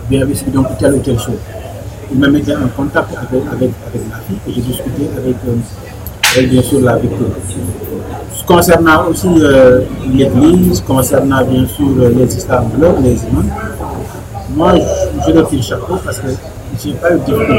[0.09, 1.39] bien avait subi donc telle ou telle chose.
[2.11, 6.35] Il me mettait en contact avec, avec, avec la fille et j'ai discuté avec, euh,
[6.35, 7.31] avec bien sûr la victime.
[8.45, 9.81] Concernant aussi euh,
[10.13, 13.49] l'église, concernant bien sûr les islamistes, les imams,
[14.55, 14.81] moi je,
[15.27, 16.27] je leur tire chapeau parce que
[16.81, 17.53] je n'ai pas eu de difficulté.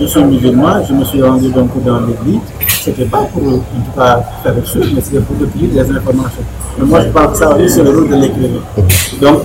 [0.00, 2.40] Je suis musulman, je me suis rendu donc dans l'église.
[2.80, 6.44] C'était pas pour en tout cas faire des choses, mais c'était pour recueillir des informations.
[6.78, 8.60] Mais moi je pense que ça aussi c'est le rôle de l'écrivain.
[9.20, 9.42] Donc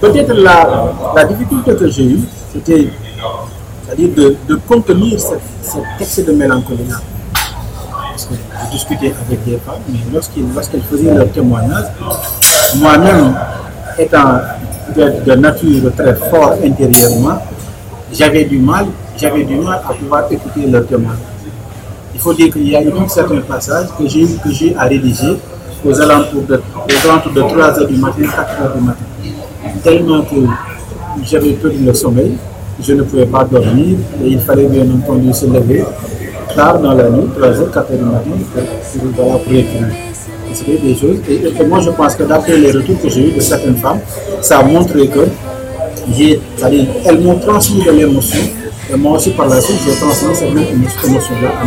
[0.00, 2.20] peut-être la, la difficulté que j'ai eue,
[2.52, 2.90] c'était
[3.86, 5.40] c'est-à-dire de, de contenir cet
[6.00, 6.96] excès de mélancolie-là.
[7.32, 11.86] Parce que je discutais avec des femmes, mais lorsqu'ils lorsqu'elles faisaient leur témoignage,
[12.76, 13.34] moi-même
[13.98, 14.40] étant
[14.96, 17.38] de, nature très fort intérieurement,
[18.12, 21.18] j'avais du mal, j'avais du mal à pouvoir écouter leur témoignage.
[22.14, 24.84] Il faut dire qu'il y a eu un certain passage que j'ai que j'ai à
[24.84, 25.36] rédiger
[25.84, 29.04] aux alentours de, aux alentours de 3 heures du matin, 4 heures du matin.
[29.82, 30.36] Tellement que
[31.24, 32.36] j'avais perdu le sommeil,
[32.80, 35.84] je ne pouvais pas dormir et il fallait bien entendu se lever
[36.54, 40.13] tard dans la nuit, 3 heures, 4 heures du matin, pour, pour, voilà, pour
[41.28, 44.00] Et, moi, je pense que d'après les retours que j'ai eu de certaines femmes,
[44.40, 45.26] ça a montré que
[46.12, 46.40] j'ai,
[47.04, 48.40] elles m'ont transmis de l'émotion.
[48.92, 50.66] Et moi aussi, par la suite, j'ai transmis cette même
[51.04, 51.64] émotion-là à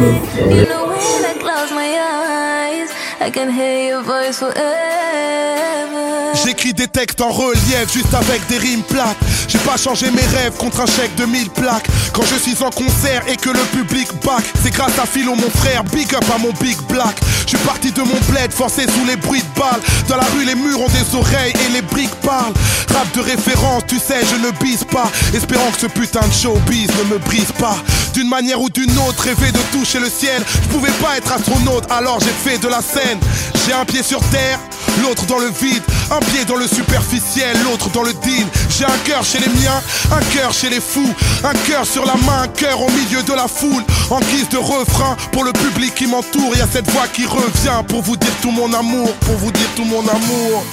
[6.47, 9.17] J'écris des textes en relief juste avec des rimes plates.
[9.49, 11.87] J'ai pas changé mes rêves contre un chèque de 1000 plaques.
[12.13, 15.49] Quand je suis en concert et que le public back, c'est grâce à Philo mon
[15.49, 17.19] frère, big up à mon big black.
[17.41, 19.81] Je suis parti de mon bled, forcé sous les bruits de balles.
[20.07, 22.53] Dans la rue, les murs ont des oreilles et les briques parlent.
[22.93, 25.11] Rap de référence, tu sais, je ne bise pas.
[25.33, 27.75] Espérant que ce putain de showbiz ne me brise pas.
[28.17, 30.41] D'une manière ou d'une autre, rêver de toucher le ciel.
[30.47, 33.19] Je pouvais pas être astronaute, alors j'ai fait de la scène.
[33.63, 34.59] J'ai un pied sur terre,
[35.03, 35.83] l'autre dans le vide.
[36.09, 38.47] Un pied dans le superficiel, l'autre dans le deal.
[38.75, 39.79] J'ai un cœur chez les miens,
[40.11, 41.13] un cœur chez les fous.
[41.43, 43.83] Un cœur sur la main, un cœur au milieu de la foule.
[44.09, 47.83] En guise de refrain, pour le public qui m'entoure, y a cette voix qui revient
[47.87, 50.65] pour vous dire tout mon amour, pour vous dire tout mon amour.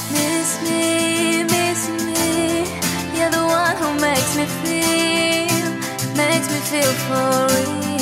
[6.47, 7.95] Makes me feel for real.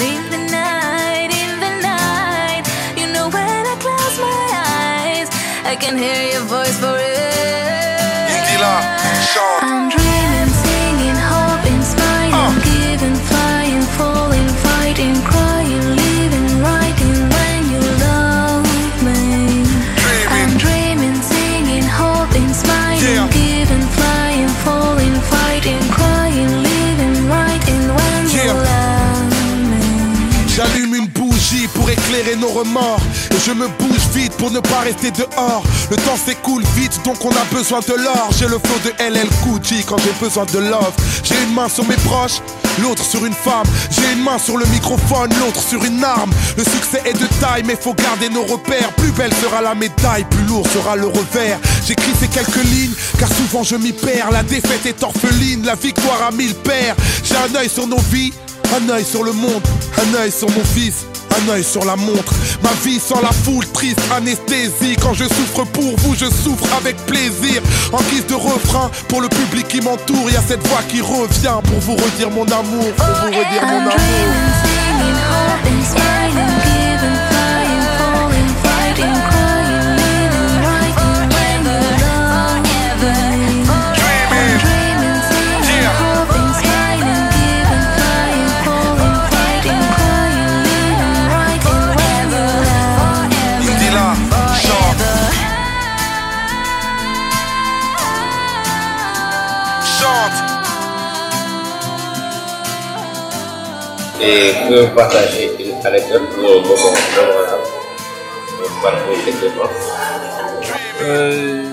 [0.00, 2.64] In the night, in the night,
[2.96, 5.28] you know when I close my eyes,
[5.64, 7.18] I can hear your voice forever.
[9.62, 10.09] I'm dreaming,
[32.10, 36.16] éclairer nos remords Et je me bouge vite pour ne pas rester dehors Le temps
[36.16, 39.98] s'écoule vite donc on a besoin de l'or J'ai le flow de LL Cool quand
[39.98, 40.92] j'ai besoin de love
[41.22, 42.40] J'ai une main sur mes proches
[42.82, 46.30] L'autre sur une femme, j'ai une main sur le microphone, l'autre sur une arme.
[46.56, 48.92] Le succès est de taille, mais faut garder nos repères.
[48.92, 51.58] Plus belle sera la médaille, plus lourd sera le revers.
[51.84, 54.30] J'écris ces quelques lignes, car souvent je m'y perds.
[54.30, 56.94] La défaite est orpheline, la victoire a mille pères.
[57.24, 58.32] J'ai un œil sur nos vies,
[58.74, 59.62] un œil sur le monde,
[59.98, 61.04] un œil sur mon fils,
[61.38, 62.32] un œil sur la montre.
[62.62, 64.96] Ma vie sans la foule, triste anesthésie.
[65.00, 67.62] Quand je souffre pour vous, je souffre avec plaisir.
[67.92, 71.00] En guise de refrain, pour le public qui m'entoure, il y a cette voix qui
[71.00, 73.94] revient pour vous redire mon amour, pour vous redire mon amour.
[100.10, 100.38] Chante.
[104.22, 107.66] Et pouvez-vous partager une anecdote ou un moment mémorable
[111.02, 111.64] Euh,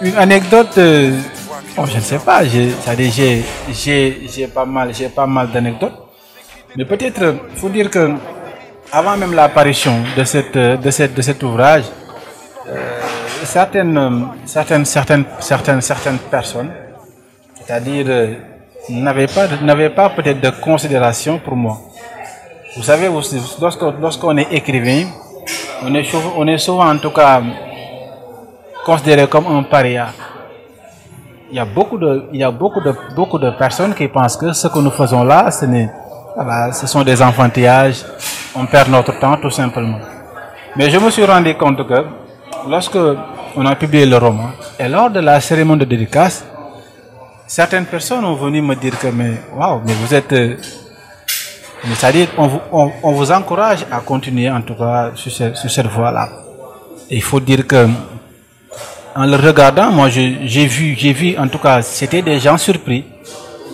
[0.00, 1.10] une anecdote, euh,
[1.76, 5.50] bon, je ne sais pas, j'ai, c'est-à-dire, j'ai, j'ai, j'ai pas mal, j'ai pas mal
[5.50, 5.92] d'anecdotes.
[6.76, 8.12] Mais peut-être, euh, faut dire que
[8.92, 12.03] avant même l'apparition de cette, de cette, de cet ouvrage, euh,
[13.44, 14.10] certaines, euh,
[14.44, 16.70] certaines, certaines, certaines, certaines personnes,
[17.54, 18.34] c'est-à-dire, euh,
[18.90, 21.78] n'avaient pas, n'avaient pas peut-être de considération pour moi.
[22.76, 23.08] Vous savez,
[24.00, 25.06] lorsqu'on est écrivain,
[25.82, 27.40] on est, souvent, on est souvent en tout cas
[28.84, 30.08] considéré comme un paria.
[31.50, 34.36] Il y a beaucoup de, il y a beaucoup de, beaucoup de personnes qui pensent
[34.36, 35.88] que ce que nous faisons là, ce n'est,
[36.34, 38.04] voilà, ce sont des enfantillages,
[38.56, 39.98] on perd notre temps tout simplement.
[40.76, 42.04] Mais je me suis rendu compte que
[42.68, 42.98] lorsque
[43.56, 46.44] on a publié le roman, et lors de la cérémonie de dédicace,
[47.46, 50.56] certaines personnes ont venu me dire que mais waouh, mais vous êtes euh,
[51.92, 56.28] c'est-à-dire, on on, on vous encourage à continuer en tout cas sur, sur cette voie-là.
[57.10, 57.86] Il faut dire que,
[59.14, 63.04] en le regardant, moi j'ai vu, vu en tout cas, c'était des gens surpris,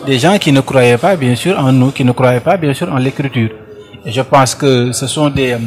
[0.06, 2.74] des gens qui ne croyaient pas bien sûr en nous, qui ne croyaient pas bien
[2.74, 3.50] sûr en l'écriture.
[4.04, 5.58] Et je pense que ce sont des, euh,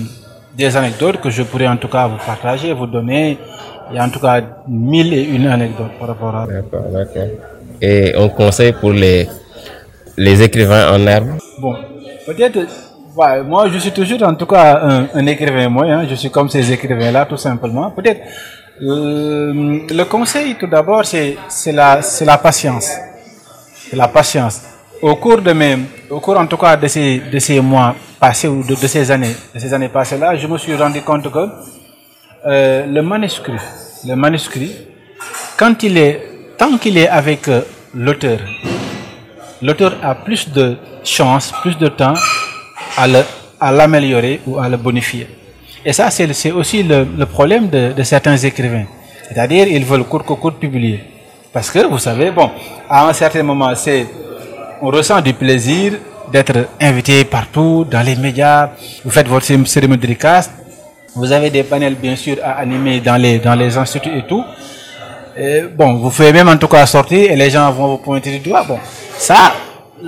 [0.53, 3.37] des anecdotes que je pourrais en tout cas vous partager, vous donner.
[3.89, 7.27] Il y a en tout cas mille et une anecdotes par rapport à D'accord, d'accord.
[7.81, 9.27] Et un conseil pour les,
[10.17, 11.31] les écrivains en herbe?
[11.59, 11.75] Bon,
[12.25, 12.59] peut-être,
[13.45, 16.71] moi je suis toujours en tout cas un, un écrivain moyen, je suis comme ces
[16.71, 17.91] écrivains-là tout simplement.
[17.91, 18.21] Peut-être,
[18.81, 21.35] euh, le conseil tout d'abord c'est
[21.71, 22.89] la, la patience.
[23.89, 24.61] C'est la patience.
[25.03, 25.77] au cours de mes,
[26.09, 29.11] au cours en tout cas de ces, de ces mois passés ou de, de ces
[29.11, 31.45] années, de ces années passées là, je me suis rendu compte que
[32.45, 33.53] euh, le manuscrit,
[34.07, 34.71] le manuscrit,
[35.57, 36.21] quand il est,
[36.57, 37.61] tant qu'il est avec euh,
[37.93, 38.39] l'auteur,
[39.61, 42.15] l'auteur a plus de chance, plus de temps
[42.97, 43.21] à le,
[43.59, 45.27] à l'améliorer ou à le bonifier.
[45.85, 48.85] Et ça, c'est, aussi le, problème de, certains écrivains.
[49.27, 51.03] C'est-à-dire, ils veulent court que court publier.
[51.51, 52.49] Parce que, vous savez, bon,
[52.89, 54.05] à un certain moment, c'est,
[54.81, 55.93] on ressent du plaisir
[56.31, 58.69] d'être invité partout, dans les médias,
[59.03, 60.49] vous faites votre cé- cérémonie de dédicace,
[61.15, 64.43] vous avez des panels, bien sûr, à animer dans les, dans les instituts et tout.
[65.75, 68.39] Bon, vous pouvez même en tout cas sortir et les gens vont vous pointer du
[68.39, 68.63] doigt.
[68.63, 68.79] Bon,
[69.17, 69.53] ça,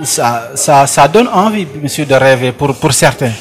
[0.02, 3.32] ça, ça, ça donne envie, bien sûr, de rêver pour, pour certains.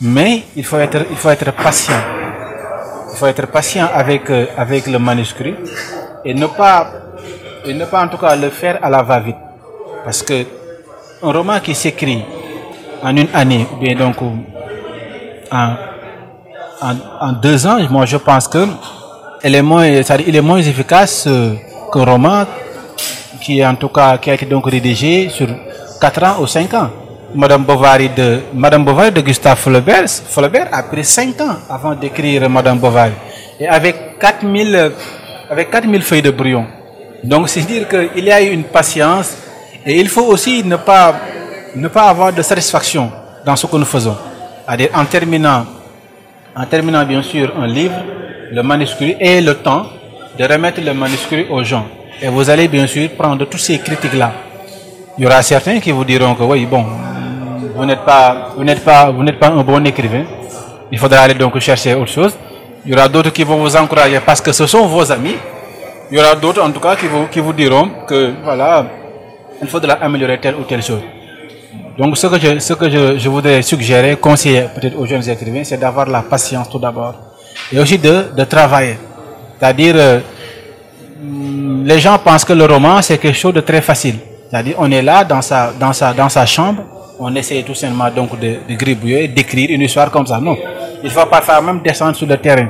[0.00, 2.00] Mais il faut être, il faut être patient.
[3.12, 5.54] Il faut être patient avec, euh, avec le manuscrit
[6.24, 6.92] et ne pas,
[7.64, 9.36] et ne pas en tout cas le faire à la va-vite.
[10.04, 10.44] Parce que
[11.22, 12.22] un roman qui s'écrit
[13.02, 14.16] en une année, ou bien donc
[15.50, 15.74] en,
[16.80, 18.66] en, deux ans, moi je pense que
[19.42, 21.54] elle est moins, il est moins efficace euh,
[21.92, 22.44] qu'un roman
[23.40, 25.48] qui en tout cas qui a été donc rédigé sur
[26.00, 26.90] quatre ans ou cinq ans.
[27.34, 32.48] Madame Bovary de Madame Bovary de Gustave Flaubert, Flaubert a pris cinq ans avant d'écrire
[32.48, 33.12] Madame Bovary
[33.60, 34.90] et avec 4000 euh,
[35.50, 36.66] avec 4000 feuilles de brouillon.
[37.24, 39.36] Donc c'est dire qu'il y a eu une patience
[39.84, 41.14] et il faut aussi ne pas
[41.74, 43.10] ne pas avoir de satisfaction
[43.44, 44.16] dans ce que nous faisons.
[44.94, 45.64] En terminant
[46.58, 47.94] en terminant bien sûr un livre,
[48.50, 49.86] le manuscrit et le temps
[50.36, 51.86] de remettre le manuscrit aux gens.
[52.20, 54.32] Et vous allez bien sûr prendre toutes ces critiques-là.
[55.16, 56.84] Il y aura certains qui vous diront que oui, bon,
[57.76, 60.24] vous n'êtes pas, vous n'êtes pas, vous n'êtes pas un bon écrivain.
[60.90, 62.36] Il faudra aller donc chercher autre chose.
[62.84, 65.36] Il y aura d'autres qui vont vous encourager parce que ce sont vos amis.
[66.10, 68.84] Il y aura d'autres en tout cas qui vous, qui vous diront que voilà,
[69.62, 71.02] il faudra améliorer telle ou telle chose.
[71.98, 75.64] Donc ce que je, ce que je, je voudrais suggérer, conseiller peut-être aux jeunes écrivains,
[75.64, 77.14] c'est d'avoir la patience tout d'abord.
[77.72, 78.96] Et aussi de, de travailler.
[79.58, 80.20] C'est-à-dire, euh,
[81.20, 84.14] hum, les gens pensent que le roman, c'est quelque chose de très facile.
[84.48, 86.82] C'est-à-dire, on est là dans sa, dans sa, dans sa chambre,
[87.18, 90.38] on essaie tout simplement donc de, de gribouiller, d'écrire une histoire comme ça.
[90.38, 90.56] Non.
[91.02, 92.68] Il faut parfois même descendre sur le terrain.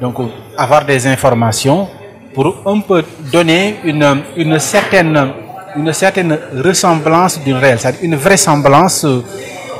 [0.00, 0.24] Donc, euh,
[0.56, 1.86] avoir des informations
[2.32, 5.32] pour un peu donner une, une certaine,
[5.76, 9.22] une certaine ressemblance d'une réelle, c'est-à-dire une vraisemblance euh,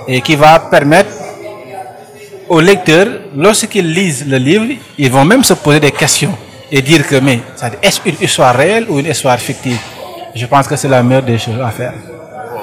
[0.06, 1.10] et qui va permettre
[2.48, 4.66] aux lecteurs, lorsqu'ils lisent le livre,
[4.98, 6.32] ils vont même se poser des questions
[6.72, 7.40] et dire que, mais,
[7.82, 9.78] est-ce une histoire réelle ou une histoire fictive?
[10.34, 11.94] Je pense que c'est la meilleure des choses à faire.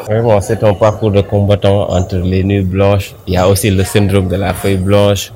[0.05, 3.13] Vraiment, c'est un parcours de combattant entre les nuits blanches.
[3.27, 5.33] Il y a aussi le syndrome de la feuille blanche.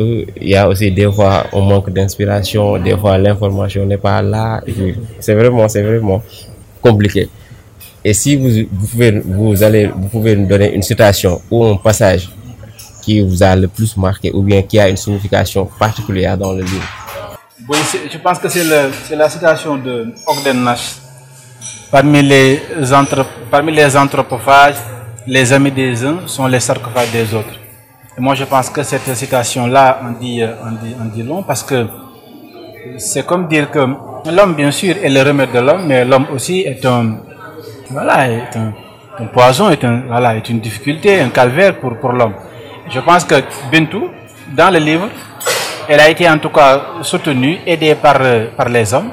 [0.00, 4.20] Euh, Il y a aussi des fois on manque d'inspiration, des fois l'information n'est pas
[4.22, 4.60] là.
[5.20, 6.22] C'est vraiment, c'est vraiment
[6.82, 7.28] compliqué.
[8.04, 11.76] Et si vous, vous pouvez, vous allez, vous pouvez nous donner une citation ou un
[11.76, 12.28] passage
[13.02, 16.62] qui vous a le plus marqué ou bien qui a une signification particulière dans le
[16.62, 16.88] livre.
[17.68, 17.78] Oui,
[18.12, 18.64] je pense que c'est
[19.22, 20.96] la citation de Ogden Nash.
[21.90, 22.60] Parmi les,
[22.92, 24.76] anthro- parmi les anthropophages,
[25.26, 27.54] les amis des uns sont les sarcophages des autres.
[28.16, 31.86] Et moi, je pense que cette citation-là en dit, euh, dit, dit long parce que
[32.98, 33.78] c'est comme dire que
[34.30, 37.16] l'homme, bien sûr, est le remède de l'homme, mais l'homme aussi est un,
[37.90, 38.72] voilà, est un,
[39.32, 42.34] poison, est, un, voilà, est une difficulté, un calvaire pour, pour l'homme.
[42.90, 43.36] Je pense que
[43.70, 44.08] Bintou,
[44.56, 45.08] dans le livre,
[45.88, 49.10] elle a été en tout cas soutenue, aidée par, euh, par les hommes,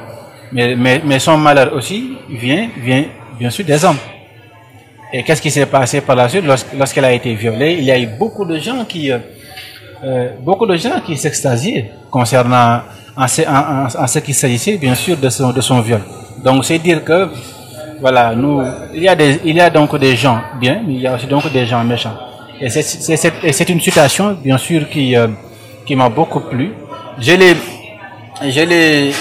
[0.52, 3.04] mais, mais, mais son malheur aussi vient, vient
[3.38, 3.98] bien sûr des hommes.
[5.12, 6.44] Et qu'est-ce qui s'est passé par la suite?
[6.44, 9.18] Lorsque- lorsqu'elle a été violée Il y a eu beaucoup de gens qui, euh,
[10.04, 11.16] euh, beaucoup de gens qui
[12.10, 12.80] concernant
[13.16, 16.00] en ce, qui s'agissait bien sûr de son, viol.
[16.44, 17.28] Donc c'est dire que
[18.00, 18.62] voilà, nous,
[18.94, 21.26] il y a il y a donc des gens bien, mais il y a aussi
[21.26, 22.16] donc des gens méchants.
[22.60, 25.28] Et c'est, une situation bien sûr qui, euh,
[25.86, 26.72] qui m'a beaucoup plu.
[27.18, 27.56] Je l'ai,
[28.42, 29.12] je l'ai,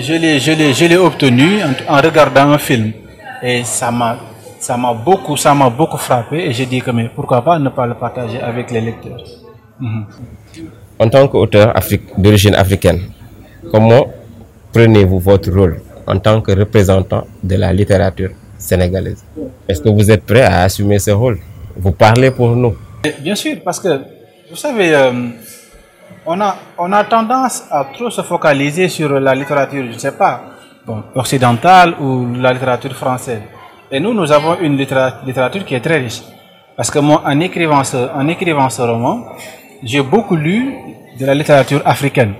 [0.00, 2.92] je l'ai, je l'ai, je l'ai obtenu en, regardant un film.
[3.42, 4.16] Et ça m'a,
[4.58, 6.48] ça m'a beaucoup, ça m'a beaucoup frappé.
[6.48, 9.22] Et j'ai dit que mais pourquoi pas ne pas le partager avec les lecteurs.
[10.98, 11.74] En tant qu'auteur
[12.18, 13.02] d'origine africaine,
[13.70, 14.06] comment
[14.72, 19.24] prenez-vous votre rôle en tant que représentant de la littérature sénégalaise?
[19.68, 21.38] Est-ce que vous êtes prêt à assumer ce rôle?
[21.76, 22.74] Vous parlez pour nous.
[23.20, 24.00] Bien sûr, parce que
[24.50, 25.12] vous savez, euh,
[26.26, 30.42] on a, tendance à trop se focaliser sur la littérature, je ne sais pas,
[31.14, 33.40] occidentale ou la littérature française.
[33.90, 36.22] Et nous, nous avons une littéra- littérature qui est très riche.
[36.76, 39.26] Parce que moi, en écrivant ce roman,
[39.82, 40.74] j'ai beaucoup lu
[41.18, 42.34] de la littérature africaine.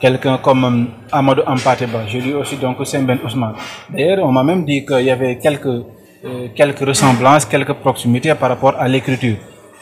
[0.00, 3.52] Quelqu'un comme euh, Amadou Ampateba, j'ai lu aussi donc Semben Ousmane.
[3.90, 8.48] D'ailleurs, on m'a même dit qu'il y avait quelques, euh, quelques ressemblances, quelques proximités par
[8.48, 9.36] rapport à l'écriture.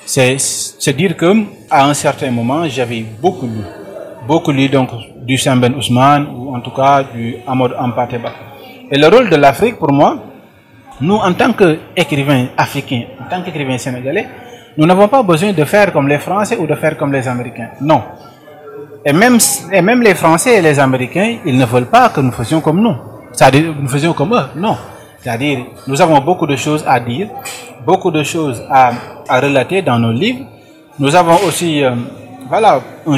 [0.04, 0.36] C'est
[0.96, 1.32] dire que
[1.70, 3.62] à un certain moment, j'avais beaucoup lu,
[4.26, 4.88] beaucoup lu donc
[5.24, 8.32] du Samben Ousmane ou en tout cas du Amadou Ampateba.
[8.90, 10.18] Et le rôle de l'Afrique pour moi,
[11.00, 14.26] nous en tant qu'écrivains africains, en tant qu'écrivains sénégalais,
[14.76, 17.70] nous n'avons pas besoin de faire comme les Français ou de faire comme les Américains.
[17.80, 18.02] Non.
[19.04, 19.38] Et même,
[19.72, 22.80] et même les Français et les Américains, ils ne veulent pas que nous faisions comme
[22.80, 22.96] nous.
[23.32, 24.44] C'est-à-dire que nous faisions comme eux.
[24.56, 24.76] Non.
[25.20, 27.28] C'est-à-dire, nous avons beaucoup de choses à dire,
[27.84, 28.92] beaucoup de choses à,
[29.28, 30.44] à relater dans nos livres.
[30.98, 31.94] Nous avons aussi, euh,
[32.48, 33.16] voilà, un,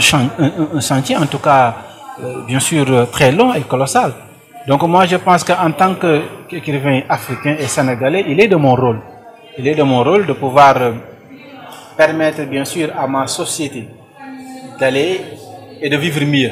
[0.75, 1.75] un, sentier, en tout cas,
[2.23, 4.13] euh, bien sûr, euh, très long et colossal.
[4.67, 5.95] Donc moi, je pense qu'en tant
[6.49, 9.01] qu'écrivain africain et sénégalais, il est de mon rôle.
[9.59, 10.75] Il est de mon rôle de pouvoir
[11.97, 13.89] permettre, bien sûr, à ma société
[14.79, 15.21] d'aller
[15.83, 16.51] et de vivre mieux.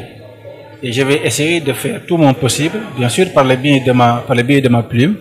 [0.82, 3.92] Et je vais essayer de faire tout mon possible, bien sûr, par le biais de
[3.92, 5.16] ma, par le biais de ma plume,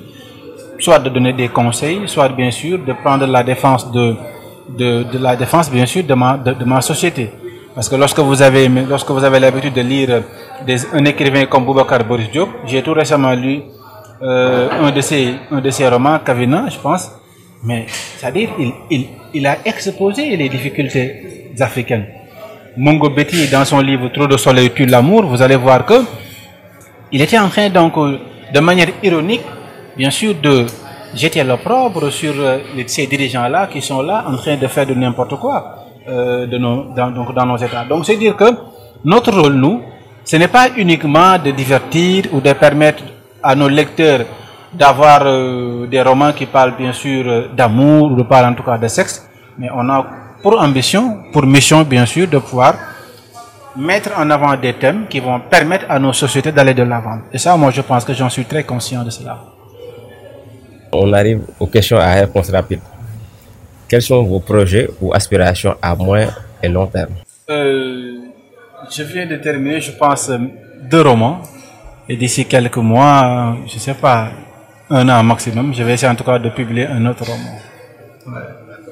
[0.80, 4.16] soit de donner des conseils, soit bien sûr de prendre la défense de,
[4.78, 7.30] de, de la défense, bien sûr, de ma, de, ma société.
[7.74, 10.22] Parce que lorsque vous avez, lorsque vous avez l'habitude de lire
[10.93, 13.62] un écrivain comme Boubacar Boris Diop, j'ai tout récemment lu
[14.22, 17.12] euh, un, de ses, un de ses romans, Kavina, je pense,
[17.64, 22.05] mais c'est-à-dire il, il, il a exposé les difficultés africaines.
[22.80, 25.95] Mongo Betty, dans son livre Trop de soleil tue l'amour, vous allez voir que
[27.11, 28.19] il était en train donc euh,
[28.53, 29.41] de manière ironique,
[29.97, 30.67] bien sûr, de
[31.15, 35.38] jeter l'opprobre sur euh, ces dirigeants-là qui sont là en train de faire de n'importe
[35.38, 37.84] quoi euh, dans, nos États.
[37.86, 38.45] Donc c'est dire que
[39.03, 39.82] notre rôle, nous,
[40.23, 43.01] ce n'est pas uniquement de divertir ou de permettre
[43.41, 44.19] à nos lecteurs
[44.71, 45.23] d'avoir
[45.88, 49.69] des romans qui parlent bien sûr d'amour ou parlent en tout cas de sexe, mais
[49.73, 50.05] on a
[50.41, 52.75] pour ambition, pour mission bien sûr, de pouvoir
[53.75, 57.19] mettre en avant des thèmes qui vont permettre à nos sociétés d'aller de l'avant.
[57.31, 59.38] Et ça, moi, je pense que j'en suis très conscient de cela.
[60.91, 62.79] On arrive aux questions à réponse rapide.
[63.88, 66.29] Quels sont vos projets ou aspirations à moyen
[66.61, 67.13] et long terme?
[67.49, 68.15] Euh,
[68.89, 70.31] je viens de terminer, je pense,
[70.89, 71.41] deux romans.
[72.09, 74.29] Et d'ici quelques mois, je sais pas,
[74.89, 77.59] un an maximum, je vais essayer en tout cas de publier un autre roman.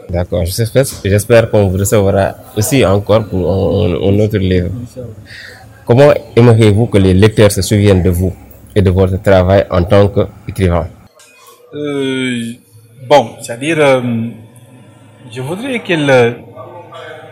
[0.09, 4.69] D'accord, j'espère, qu'on vous recevra aussi encore pour un, autre livre.
[5.85, 8.33] Comment aimeriez-vous que les lecteurs se souviennent de vous
[8.75, 10.87] et de votre travail en tant qu'écrivain?
[11.73, 12.53] Euh,
[13.07, 14.01] bon, c'est-à-dire, euh,
[15.31, 16.11] je voudrais qu'il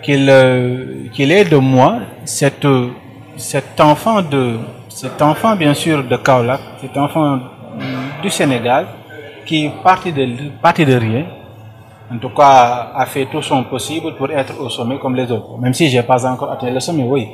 [0.03, 2.67] qu'il ait de moi cette,
[3.37, 4.57] cet enfant de
[4.89, 7.39] cet enfant bien sûr de Kaolack, cet enfant
[8.21, 8.85] du Sénégal
[9.45, 10.25] qui parti de
[10.61, 11.25] parti de rien,
[12.13, 15.57] en tout cas a fait tout son possible pour être au sommet comme les autres.
[15.59, 17.27] Même si j'ai pas encore atteint le sommet, oui,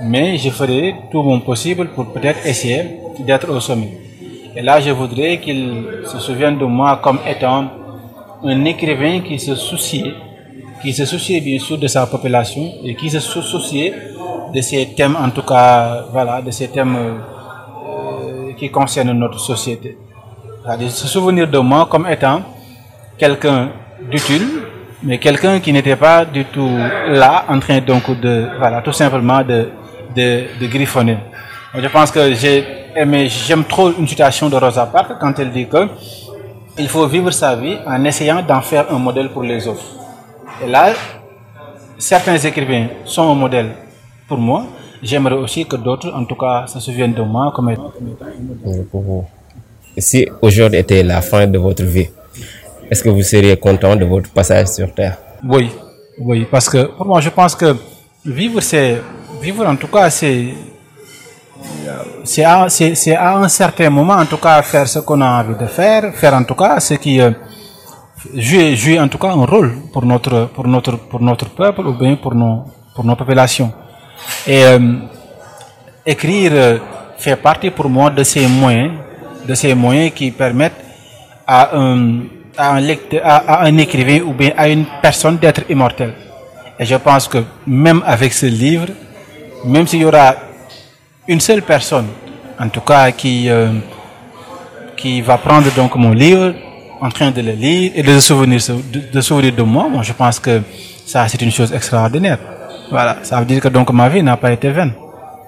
[0.00, 2.82] mais je ferai tout mon possible pour peut-être essayer
[3.20, 3.98] d'être au sommet.
[4.54, 7.64] Et là, je voudrais qu'il se souvienne de moi comme étant
[8.44, 10.12] un écrivain qui se souciait,
[10.82, 13.94] qui se souciait bien sûr de sa population et qui se sou- souciait
[14.54, 19.96] de ces thèmes, en tout cas, voilà, de ces thèmes euh, qui concernent notre société.
[20.64, 22.42] C'est-à-dire se souvenir de moi comme étant
[23.16, 23.70] quelqu'un
[24.10, 24.46] d'utile,
[25.02, 26.70] mais quelqu'un qui n'était pas du tout
[27.08, 29.68] là, en train donc de, voilà, tout simplement de,
[30.14, 31.18] de, de griffonner.
[31.74, 35.66] Je pense que j'ai aimé, j'aime trop une citation de Rosa Parks quand elle dit
[35.66, 35.88] que
[36.78, 39.84] il faut vivre sa vie en essayant d'en faire un modèle pour les autres.
[40.64, 40.92] Et là,
[41.98, 43.70] certains écrivains sont un modèle
[44.28, 44.64] pour moi.
[45.02, 47.74] J'aimerais aussi que d'autres, en tout cas, se souviennent de moi comme
[49.98, 52.08] Si aujourd'hui était la fin de votre vie,
[52.92, 55.16] est-ce que vous seriez content de votre passage sur Terre?
[55.48, 55.70] Oui,
[56.18, 57.74] oui, parce que pour moi, je pense que
[58.26, 59.00] vivre, c'est
[59.40, 60.48] vivre en tout cas, c'est
[62.24, 62.66] c'est à,
[63.18, 66.34] à un certain moment, en tout cas, faire ce qu'on a envie de faire, faire
[66.34, 67.30] en tout cas ce qui euh,
[68.34, 71.94] jouer, jouer en tout cas un rôle pour notre pour notre pour notre peuple ou
[71.94, 72.64] bien pour nos
[72.94, 73.72] pour nos populations.
[74.46, 74.78] Et euh,
[76.04, 76.78] écrire euh,
[77.16, 78.92] fait partie pour moi de ces moyens,
[79.48, 80.84] de ces moyens qui permettent
[81.46, 82.20] à un,
[82.56, 86.12] à un, lecteur, à, un écrivain ou bien à une personne d'être immortel.
[86.78, 88.88] Et je pense que même avec ce livre,
[89.64, 90.34] même s'il y aura
[91.28, 92.06] une seule personne,
[92.58, 93.68] en tout cas qui, euh,
[94.96, 96.54] qui va prendre donc mon livre,
[97.00, 98.60] en train de le lire et de se souvenir
[98.92, 100.62] de, de souvenir de moi, moi je pense que
[101.04, 102.38] ça c'est une chose extraordinaire.
[102.90, 104.92] Voilà, ça veut dire que donc ma vie n'a pas été vaine.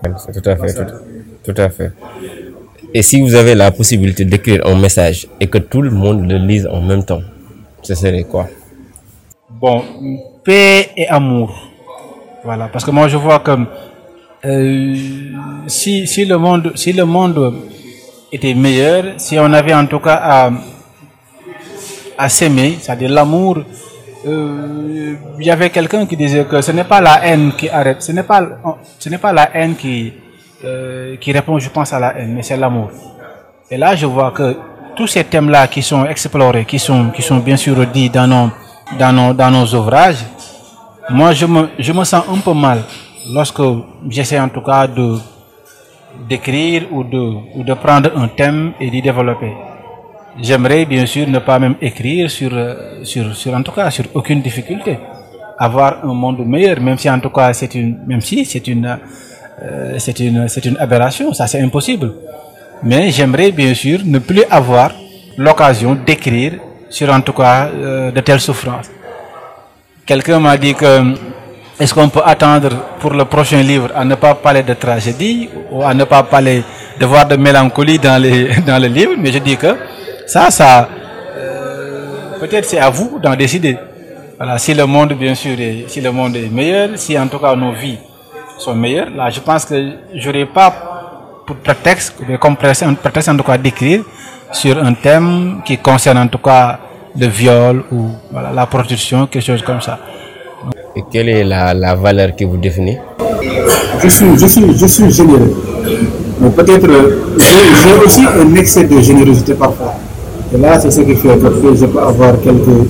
[0.03, 0.87] Tout à fait,
[1.45, 1.93] tout à fait.
[2.97, 6.39] Et si vous avez la possibilité d'écrire un message et que tout le monde le
[6.39, 7.23] lise en même temps,
[7.83, 8.47] ce serait quoi?
[9.51, 9.83] Bon,
[10.45, 11.51] paix et amour.
[12.45, 13.57] Voilà, parce que moi je vois que
[14.45, 14.95] euh,
[15.67, 17.55] si, si, le monde, si le monde
[18.31, 20.51] était meilleur, si on avait en tout cas à,
[22.19, 23.59] à s'aimer, c'est-à-dire l'amour.
[24.27, 28.03] euh, Il y avait quelqu'un qui disait que ce n'est pas la haine qui arrête,
[28.03, 28.41] ce n'est pas,
[28.99, 30.13] ce n'est pas la haine qui,
[30.65, 32.91] euh, qui répond, je pense, à la haine, mais c'est l'amour.
[33.71, 34.57] Et là, je vois que
[34.97, 38.51] tous ces thèmes-là qui sont explorés, qui sont, qui sont bien sûr dits dans nos,
[38.99, 40.25] dans nos, dans nos ouvrages,
[41.11, 42.83] moi, je me, je me sens un peu mal
[43.33, 43.63] lorsque
[44.09, 45.19] j'essaie en tout cas de
[46.29, 47.19] d'écrire ou de,
[47.57, 49.53] ou de prendre un thème et d'y développer.
[50.41, 54.05] J'aimerais bien sûr ne pas même écrire sur, euh, sur, sur, en tout cas, sur
[54.15, 54.99] aucune difficulté.
[55.59, 58.99] Avoir un monde meilleur, même si en tout cas c'est une, même si c'est une,
[59.63, 62.13] euh, c'est une, c'est une aberration, ça c'est impossible.
[62.83, 64.91] Mais j'aimerais bien sûr ne plus avoir
[65.39, 66.55] l'occasion d'écrire
[66.91, 68.91] sur en tout cas euh, de telles souffrances.
[70.07, 71.15] Quelqu'un m'a dit que
[71.81, 75.83] est-ce qu'on peut attendre pour le prochain livre à ne pas parler de tragédie ou
[75.83, 76.63] à ne pas parler
[77.01, 79.13] de voir de mélancolie dans les dans le livre?
[79.19, 79.75] Mais je dis que
[80.27, 80.89] ça ça
[81.37, 83.77] euh, peut-être c'est à vous d'en décider
[84.37, 85.57] voilà si le monde bien sûr
[85.89, 87.99] si le monde est meilleur si en tout cas nos vies
[88.59, 89.75] sont meilleures là je pense que
[90.15, 90.73] j'aurais pas
[91.47, 94.03] pour prétexte comme prétexte prétexte en tout cas d'écrire
[94.53, 96.79] sur un thème qui concerne en tout cas
[97.19, 99.99] le viol ou voilà, la prostitution quelque chose comme ça
[100.97, 102.99] Et quelle est la, la valeur qui vous définit
[104.03, 105.55] je suis, je suis, je suis généreux.
[106.41, 109.95] Mais peut-être, euh, j'ai aussi un excès de générosité parfois.
[110.55, 112.89] Et là, c'est ce qui fait que je peux avoir quelques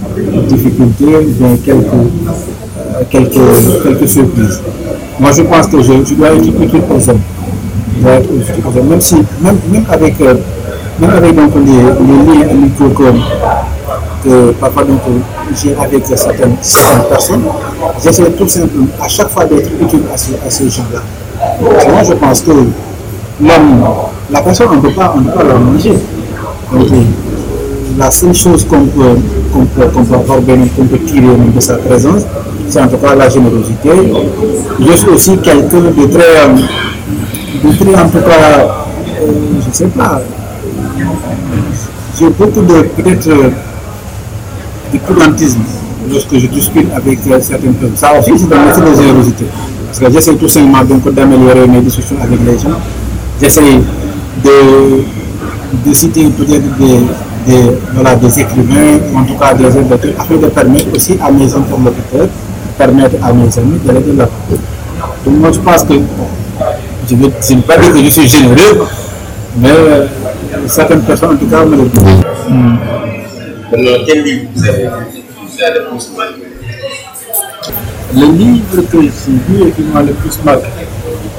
[0.48, 1.86] difficultés, bien quelques,
[3.11, 4.61] quelques, quelques surprises.
[5.18, 7.20] Moi, je pense que je, je dois être aux hommes.
[8.02, 8.88] Je être hommes.
[8.88, 10.34] Même si, même, même avec, euh,
[10.98, 13.05] même avec donc, les, les liens amicaux que,
[14.24, 15.00] que parfois donc,
[15.55, 17.42] j'ai avec certaines, certaines personnes,
[18.02, 21.00] j'essaie tout simplement à chaque fois d'être utile à ces, à ces gens-là.
[21.61, 23.84] Moi, je pense que l'homme,
[24.30, 25.20] la personne, on ne peut pas, on.
[25.20, 26.96] Donc, euh,
[27.98, 29.16] la seule chose qu'on peut,
[29.55, 32.22] qu'on peut, qu'on peut peut tirer de sa présence,
[32.68, 33.90] c'est en tout cas la générosité.
[34.80, 36.48] Je suis aussi quelqu'un de très,
[37.62, 38.84] de très en tout cas,
[39.22, 39.32] euh,
[39.62, 40.20] je ne sais pas,
[42.18, 43.28] j'ai beaucoup de, peut-être,
[44.92, 45.61] de prudentisme
[46.11, 47.96] lorsque je discute avec certaines personnes.
[47.96, 49.44] Ça aussi, c'est un métier de générosité.
[49.86, 52.76] Parce que j'essaie tout simplement d'améliorer mes discussions avec les gens.
[53.40, 53.78] J'essaie
[54.44, 57.00] de, de citer peut-être des,
[57.47, 61.45] des, voilà, des écrivains, en tout cas des éditeurs, afin de permettre aussi à mes
[61.55, 62.28] interlocuteurs,
[62.78, 64.30] permettre à mes amis d'aller de l'avant.
[65.24, 66.26] Donc moi, je pense que, bon,
[67.09, 68.86] je ne veux, pas dire que je suis généreux,
[69.59, 70.07] mais euh,
[70.66, 72.03] certaines personnes, en tout cas, me le disent.
[73.70, 74.88] Maintenant, quel livre vous avez
[78.14, 80.66] Le livre que j'ai lu et qui m'a le plus marqué.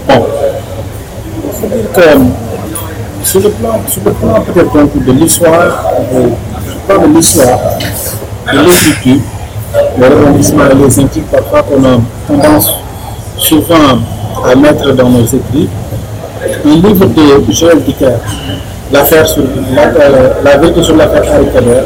[0.07, 0.25] Bon,
[1.45, 2.44] il faut dire que
[3.25, 3.79] sur le plan,
[4.21, 7.59] plan peut-être de l'histoire, je parle de l'histoire,
[8.53, 9.21] de l'écriture,
[9.99, 11.97] le rebondissement et les intrigues parfois qu'on a
[12.27, 12.71] tendance
[13.37, 13.99] souvent
[14.45, 15.67] à mettre dans nos écrits.
[16.65, 18.11] Un livre de Joël Dicker,
[18.91, 19.43] l'affaire sur
[19.75, 21.81] la, euh, la vérité sur l'affaire Harry Keller,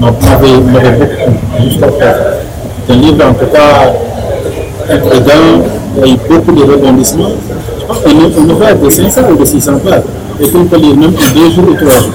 [0.00, 2.12] donc m'avait beaucoup jusqu'à présent.
[2.86, 3.92] C'est un livre en tout cas
[4.92, 5.62] intrigant,
[5.96, 7.30] il y a eu beaucoup de rebondissements.
[7.86, 10.02] Pense qu'un un ouvrage de 500 ou de 600 pages,
[10.40, 12.12] et qu'on peut lire même en deux jours ou trois jours,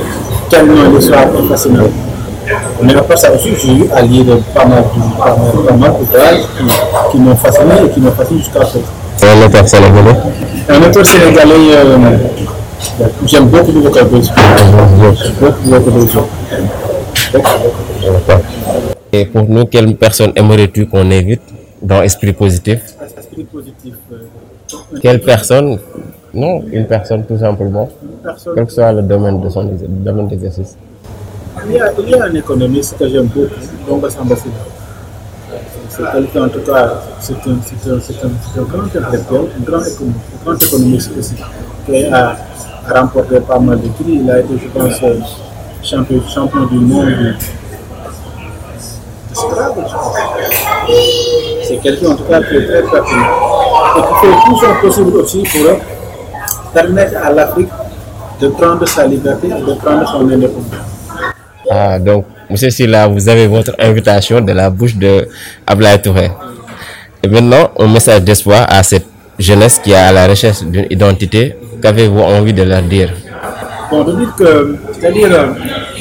[0.49, 1.91] tellement l'histoire est fascinante.
[2.82, 5.93] Mais après ça aussi, j'ai eu à lire pas mal, de- pas mal, pas mal
[5.99, 8.80] d'ouvrages qui, qui m'ont fasciné et qui m'ont fasciné jusqu'à présent.
[9.22, 10.15] Un auteur sénégalais
[10.70, 12.17] Un auteur sénégalais, euh,
[13.28, 14.34] j'aime beaucoup de vocabulaire.
[15.39, 16.26] Beaucoup de vocabulaire.
[19.11, 21.41] Et pour nous, quelle personne aimerais-tu qu'on invite
[21.82, 22.80] dans Esprit Positif?
[23.40, 23.96] Esprit positif.
[24.12, 25.80] euh, Quelle personne?
[26.34, 27.90] Non, une personne tout simplement,
[28.24, 30.76] personne- quel que soit le domaine de son domaine d'exercice.
[31.66, 33.48] Il y, a, il y a un économiste que j'aime beaucoup,
[33.88, 34.54] Donga Samba Sylla.
[35.90, 37.96] C'est quelqu'un, en tout cas, c'est un, un,
[38.62, 40.00] un, grand intellectuel, un grand économiste,
[40.42, 41.36] un grand économiste aussi,
[41.86, 42.38] qui a,
[42.88, 44.20] a remporté pas mal de prix.
[44.24, 45.16] Il a été, je pense, euh,
[45.84, 47.34] champion, champion du monde de.
[51.70, 53.30] C'est quelqu'un, en tout cas, qui est très pertinent
[53.95, 55.78] et qui fait tout son possible aussi pour
[56.74, 57.70] permettre à l'Afrique
[58.41, 60.65] de prendre sa liberté et de prendre son indépendance.
[61.70, 65.28] Ah, donc, Monsieur Silla, vous avez votre invitation de la bouche de
[65.67, 66.32] Ablaye Touré.
[67.22, 69.05] Et maintenant, un message d'espoir à cette
[69.38, 71.55] jeunesse qui est à la recherche d'une identité.
[71.84, 73.13] Qu'avez-vous envie de leur dire?
[73.91, 75.45] Bon, dire que, c'est-à-dire, euh,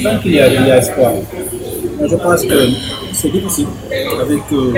[0.01, 1.11] tant qu'il y a, il y a espoir,
[1.99, 2.67] moi je pense que
[3.13, 3.67] c'est difficile
[4.21, 4.73] avec, euh,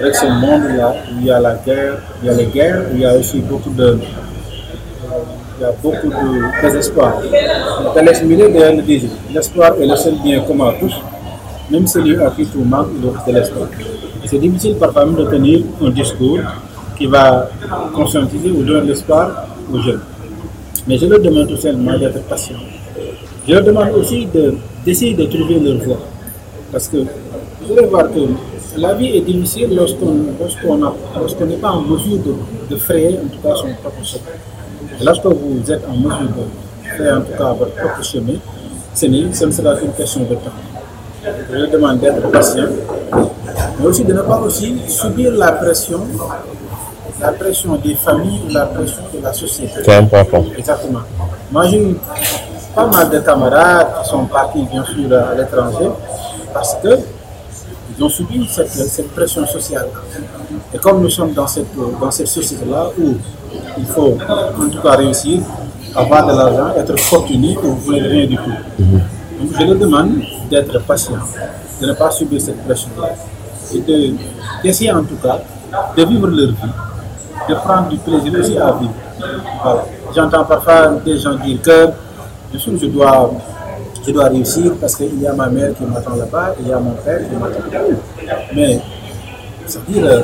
[0.00, 2.96] avec ce monde-là où il y a la guerre, il y a les guerres, où
[2.96, 3.98] il y a aussi beaucoup de,
[5.58, 7.14] il y a beaucoup de désespoir.
[7.94, 10.94] Thales Millet d'ailleurs le disait, l'espoir est le seul bien commun à tous
[11.70, 13.68] même celui à qui tout manque, il offre de l'espoir.
[14.26, 16.38] C'est difficile parfois même de tenir un discours
[16.98, 17.48] qui va
[17.94, 20.00] conscientiser ou donner l'espoir aux jeunes.
[20.86, 22.56] Mais je leur demande tout simplement d'être patient.
[23.46, 25.98] Je leur demande aussi de- d'essayer de, trouver leur voie.
[26.72, 28.20] Parce que vous allez voir que
[28.76, 32.34] la vie est difficile lorsqu'on lorsqu'on n'est pas en mesure de,
[32.70, 34.22] de frayer en tout cas son propre chemin.
[35.02, 38.34] Lorsque vous êtes en mesure de faire en tout cas votre propre chemin,
[38.94, 40.58] ce, ce ne sera qu'une question de temps.
[41.50, 42.64] Je leur demande d'être patient,
[43.78, 46.00] mais aussi de ne pas aussi subir la pression,
[47.20, 49.80] la pression des familles ou la pression de la société.
[49.84, 50.44] C'est important.
[50.56, 51.00] Exactement.
[51.52, 51.96] Moi, j'ai eu
[52.74, 55.90] pas mal de camarades qui sont partis, bien sûr, à l'étranger
[56.54, 56.88] parce que
[58.00, 59.88] ils ont cette, cette pression sociale.
[60.72, 61.66] Et comme nous sommes dans cette,
[62.00, 63.14] dans cette société-là où
[63.76, 65.40] il faut, en tout cas, réussir,
[65.94, 68.50] avoir de l'argent, être fortuné ou n'avez rien du tout.
[68.78, 70.12] Donc, je leur demande
[70.50, 71.16] d'être patient,
[71.80, 73.08] de ne pas subir cette pression-là
[73.74, 74.14] et de-
[74.62, 75.40] d'essayer, en tout cas,
[75.96, 76.54] de vivre leur vie
[77.48, 78.92] de prendre du plaisir aussi à vivre.
[80.14, 81.88] J'entends parfois des gens dire que
[82.58, 83.32] sûr, je dois,
[84.06, 86.78] je dois réussir parce qu'il y a ma mère qui m'attend là-bas, il y a
[86.78, 88.36] mon père qui m'attend là-bas.
[88.54, 88.80] Mais,
[89.66, 90.22] c'est-à-dire, euh,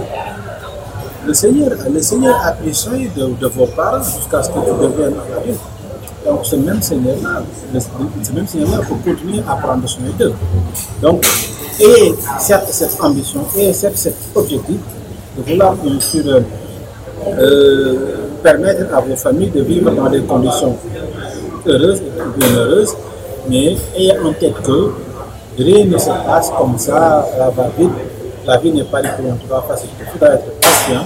[1.26, 2.70] le Seigneur, le Seigneur a pris
[3.16, 5.60] de, vos parents jusqu'à ce que vous deviennent adulte.
[6.24, 7.42] Donc, ce même Seigneur-là,
[7.78, 10.32] ce même Seigneur-là faut continuer à prendre soin d'eux.
[11.02, 11.24] Donc,
[11.78, 14.78] et cette ambition, et certes cet objectif,
[15.36, 16.40] de vouloir bien sûr euh,
[17.38, 20.76] euh, permettre à vos familles de vivre dans des conditions
[21.66, 22.94] heureuses et bien heureuses,
[23.49, 24.92] mais ayez en tête que
[25.59, 27.90] rien ne se passe comme ça, la va vite.
[28.47, 29.88] La vie n'est pas du tout cas facile.
[29.99, 31.05] Il faut être patient,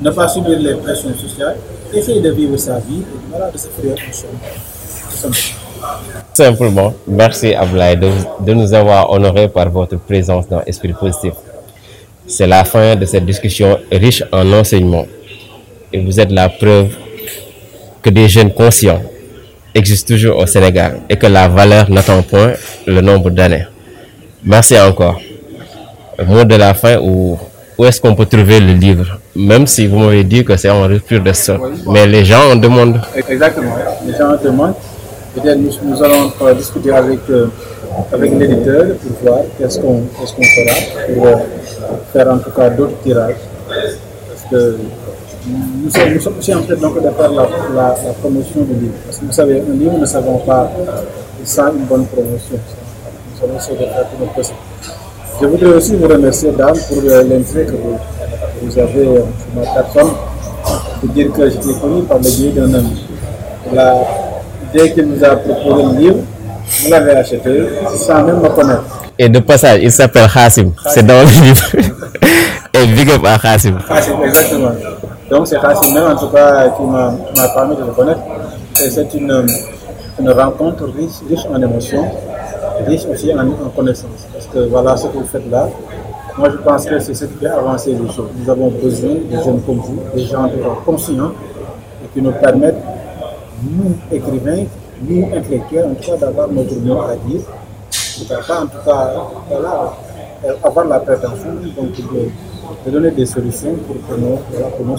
[0.00, 1.56] ne pas subir les pressions sociales,
[1.92, 5.58] essayer de vivre sa vie et voilà, de se faire un simplement.
[6.34, 11.32] Simplement, merci Ablaï de, de nous avoir honorés par votre présence dans Esprit Positif.
[12.26, 15.06] C'est la fin de cette discussion riche en enseignements.
[15.92, 16.94] Et vous êtes la preuve
[18.02, 19.02] que des jeunes conscients
[19.74, 22.52] existent toujours au Sénégal et que la valeur n'attend point
[22.86, 23.66] le nombre d'années.
[24.44, 25.20] Merci encore.
[26.26, 27.38] Mot de la fin, où,
[27.78, 29.18] où est-ce qu'on peut trouver le livre?
[29.34, 31.60] Même si vous m'avez dit que c'est en rupture de stock.
[31.86, 33.00] Mais les gens en demandent.
[33.28, 33.74] Exactement.
[34.06, 34.74] Les gens demandent.
[35.34, 37.46] Peut-être nous, nous allons euh, discuter avec, euh,
[38.12, 41.36] avec l'éditeur pour voir qu'est-ce qu'on qu'est-ce qu'on fera pour euh,
[42.12, 43.36] faire en tout cas d'autres tirages.
[43.66, 44.76] Parce que
[45.46, 48.74] nous sommes, nous sommes aussi en train donc de faire la, la, la promotion du
[48.74, 48.94] livre.
[49.04, 50.70] Parce que vous savez, un livre ne savons pas
[51.44, 52.56] sans une bonne promotion.
[52.56, 54.58] Nous allons essayer de faire tout notre possible.
[55.40, 57.72] Je voudrais aussi vous remercier, dame, pour euh, l'intérêt que
[58.62, 60.14] vous, avez euh, sur ma plateforme.
[61.00, 63.04] Pour dire que j'étais connu par le biais d'un ami.
[63.72, 63.94] La,
[64.72, 66.18] dès qu'il nous a proposé le livre,
[66.82, 67.40] vous l'avez acheté
[67.96, 68.84] sans même me connaître.
[69.18, 70.72] Et de passage, il s'appelle Khassim.
[70.86, 71.72] C'est dans le livre.
[72.74, 73.22] Et big up
[74.24, 74.70] exactement.
[75.30, 77.14] Donc c'est Khassim en tout cas qui m'a
[77.54, 78.20] permis de le connaître.
[78.74, 79.46] C'est une,
[80.18, 82.04] une rencontre riche, en émotions,
[82.86, 84.26] riche aussi en, en connaissances.
[84.32, 85.68] Parce que voilà ce que vous faites là.
[86.38, 88.30] Moi je pense que c'est ce qui fait avancer les choses.
[88.36, 90.48] Nous avons besoin de jeunes comme vous, des gens
[90.86, 91.32] conscients
[92.02, 92.82] et qui nous permettent,
[93.62, 94.64] nous écrivains,
[95.06, 97.42] nous intellectuels, en tout cas d'avoir notre mot à dire.
[98.20, 99.04] En tout cas
[99.50, 99.86] voilà, euh,
[100.62, 101.92] avoir la prétention donc,
[102.84, 104.96] de, donner des solutions pour, pour, nos, pour.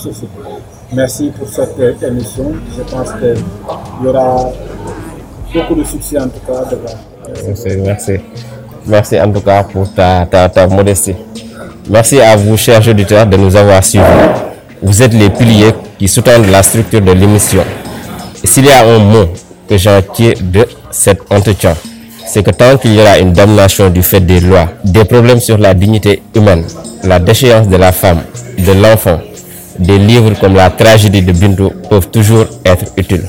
[0.94, 2.54] Merci pour cette euh, émission.
[2.78, 4.52] Je pense qu'il y aura
[5.54, 6.98] beaucoup de succès en tout cas devant.
[7.46, 8.12] Merci, merci.
[8.86, 11.16] Merci en tout cas pour ta, ta, ta modestie.
[11.90, 14.06] Merci à vous, chers auditeurs, de nous avoir suivis.
[14.82, 17.64] Vous êtes les piliers qui sous-tendent la structure de l'émission.
[18.44, 19.28] S'il y a un mot
[19.68, 21.74] que j'en tire de cet entretien,
[22.26, 25.58] c'est que tant qu'il y aura une damnation du fait des lois, des problèmes sur
[25.58, 26.66] la dignité humaine,
[27.04, 28.22] la déchéance de la femme,
[28.58, 29.20] de l'enfant,
[29.80, 33.26] des livres comme la tragédie de Bintou peuvent toujours être utiles.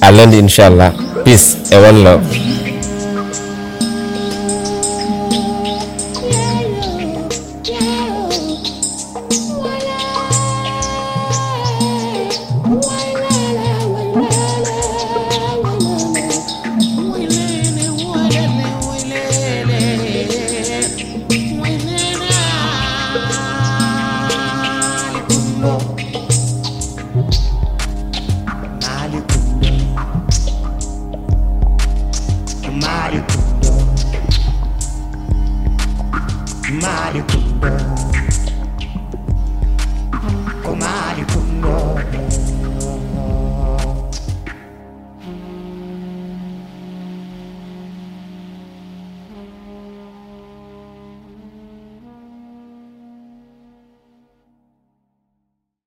[0.00, 0.92] À lundi, Inch'Allah.
[1.24, 2.49] Peace et one love.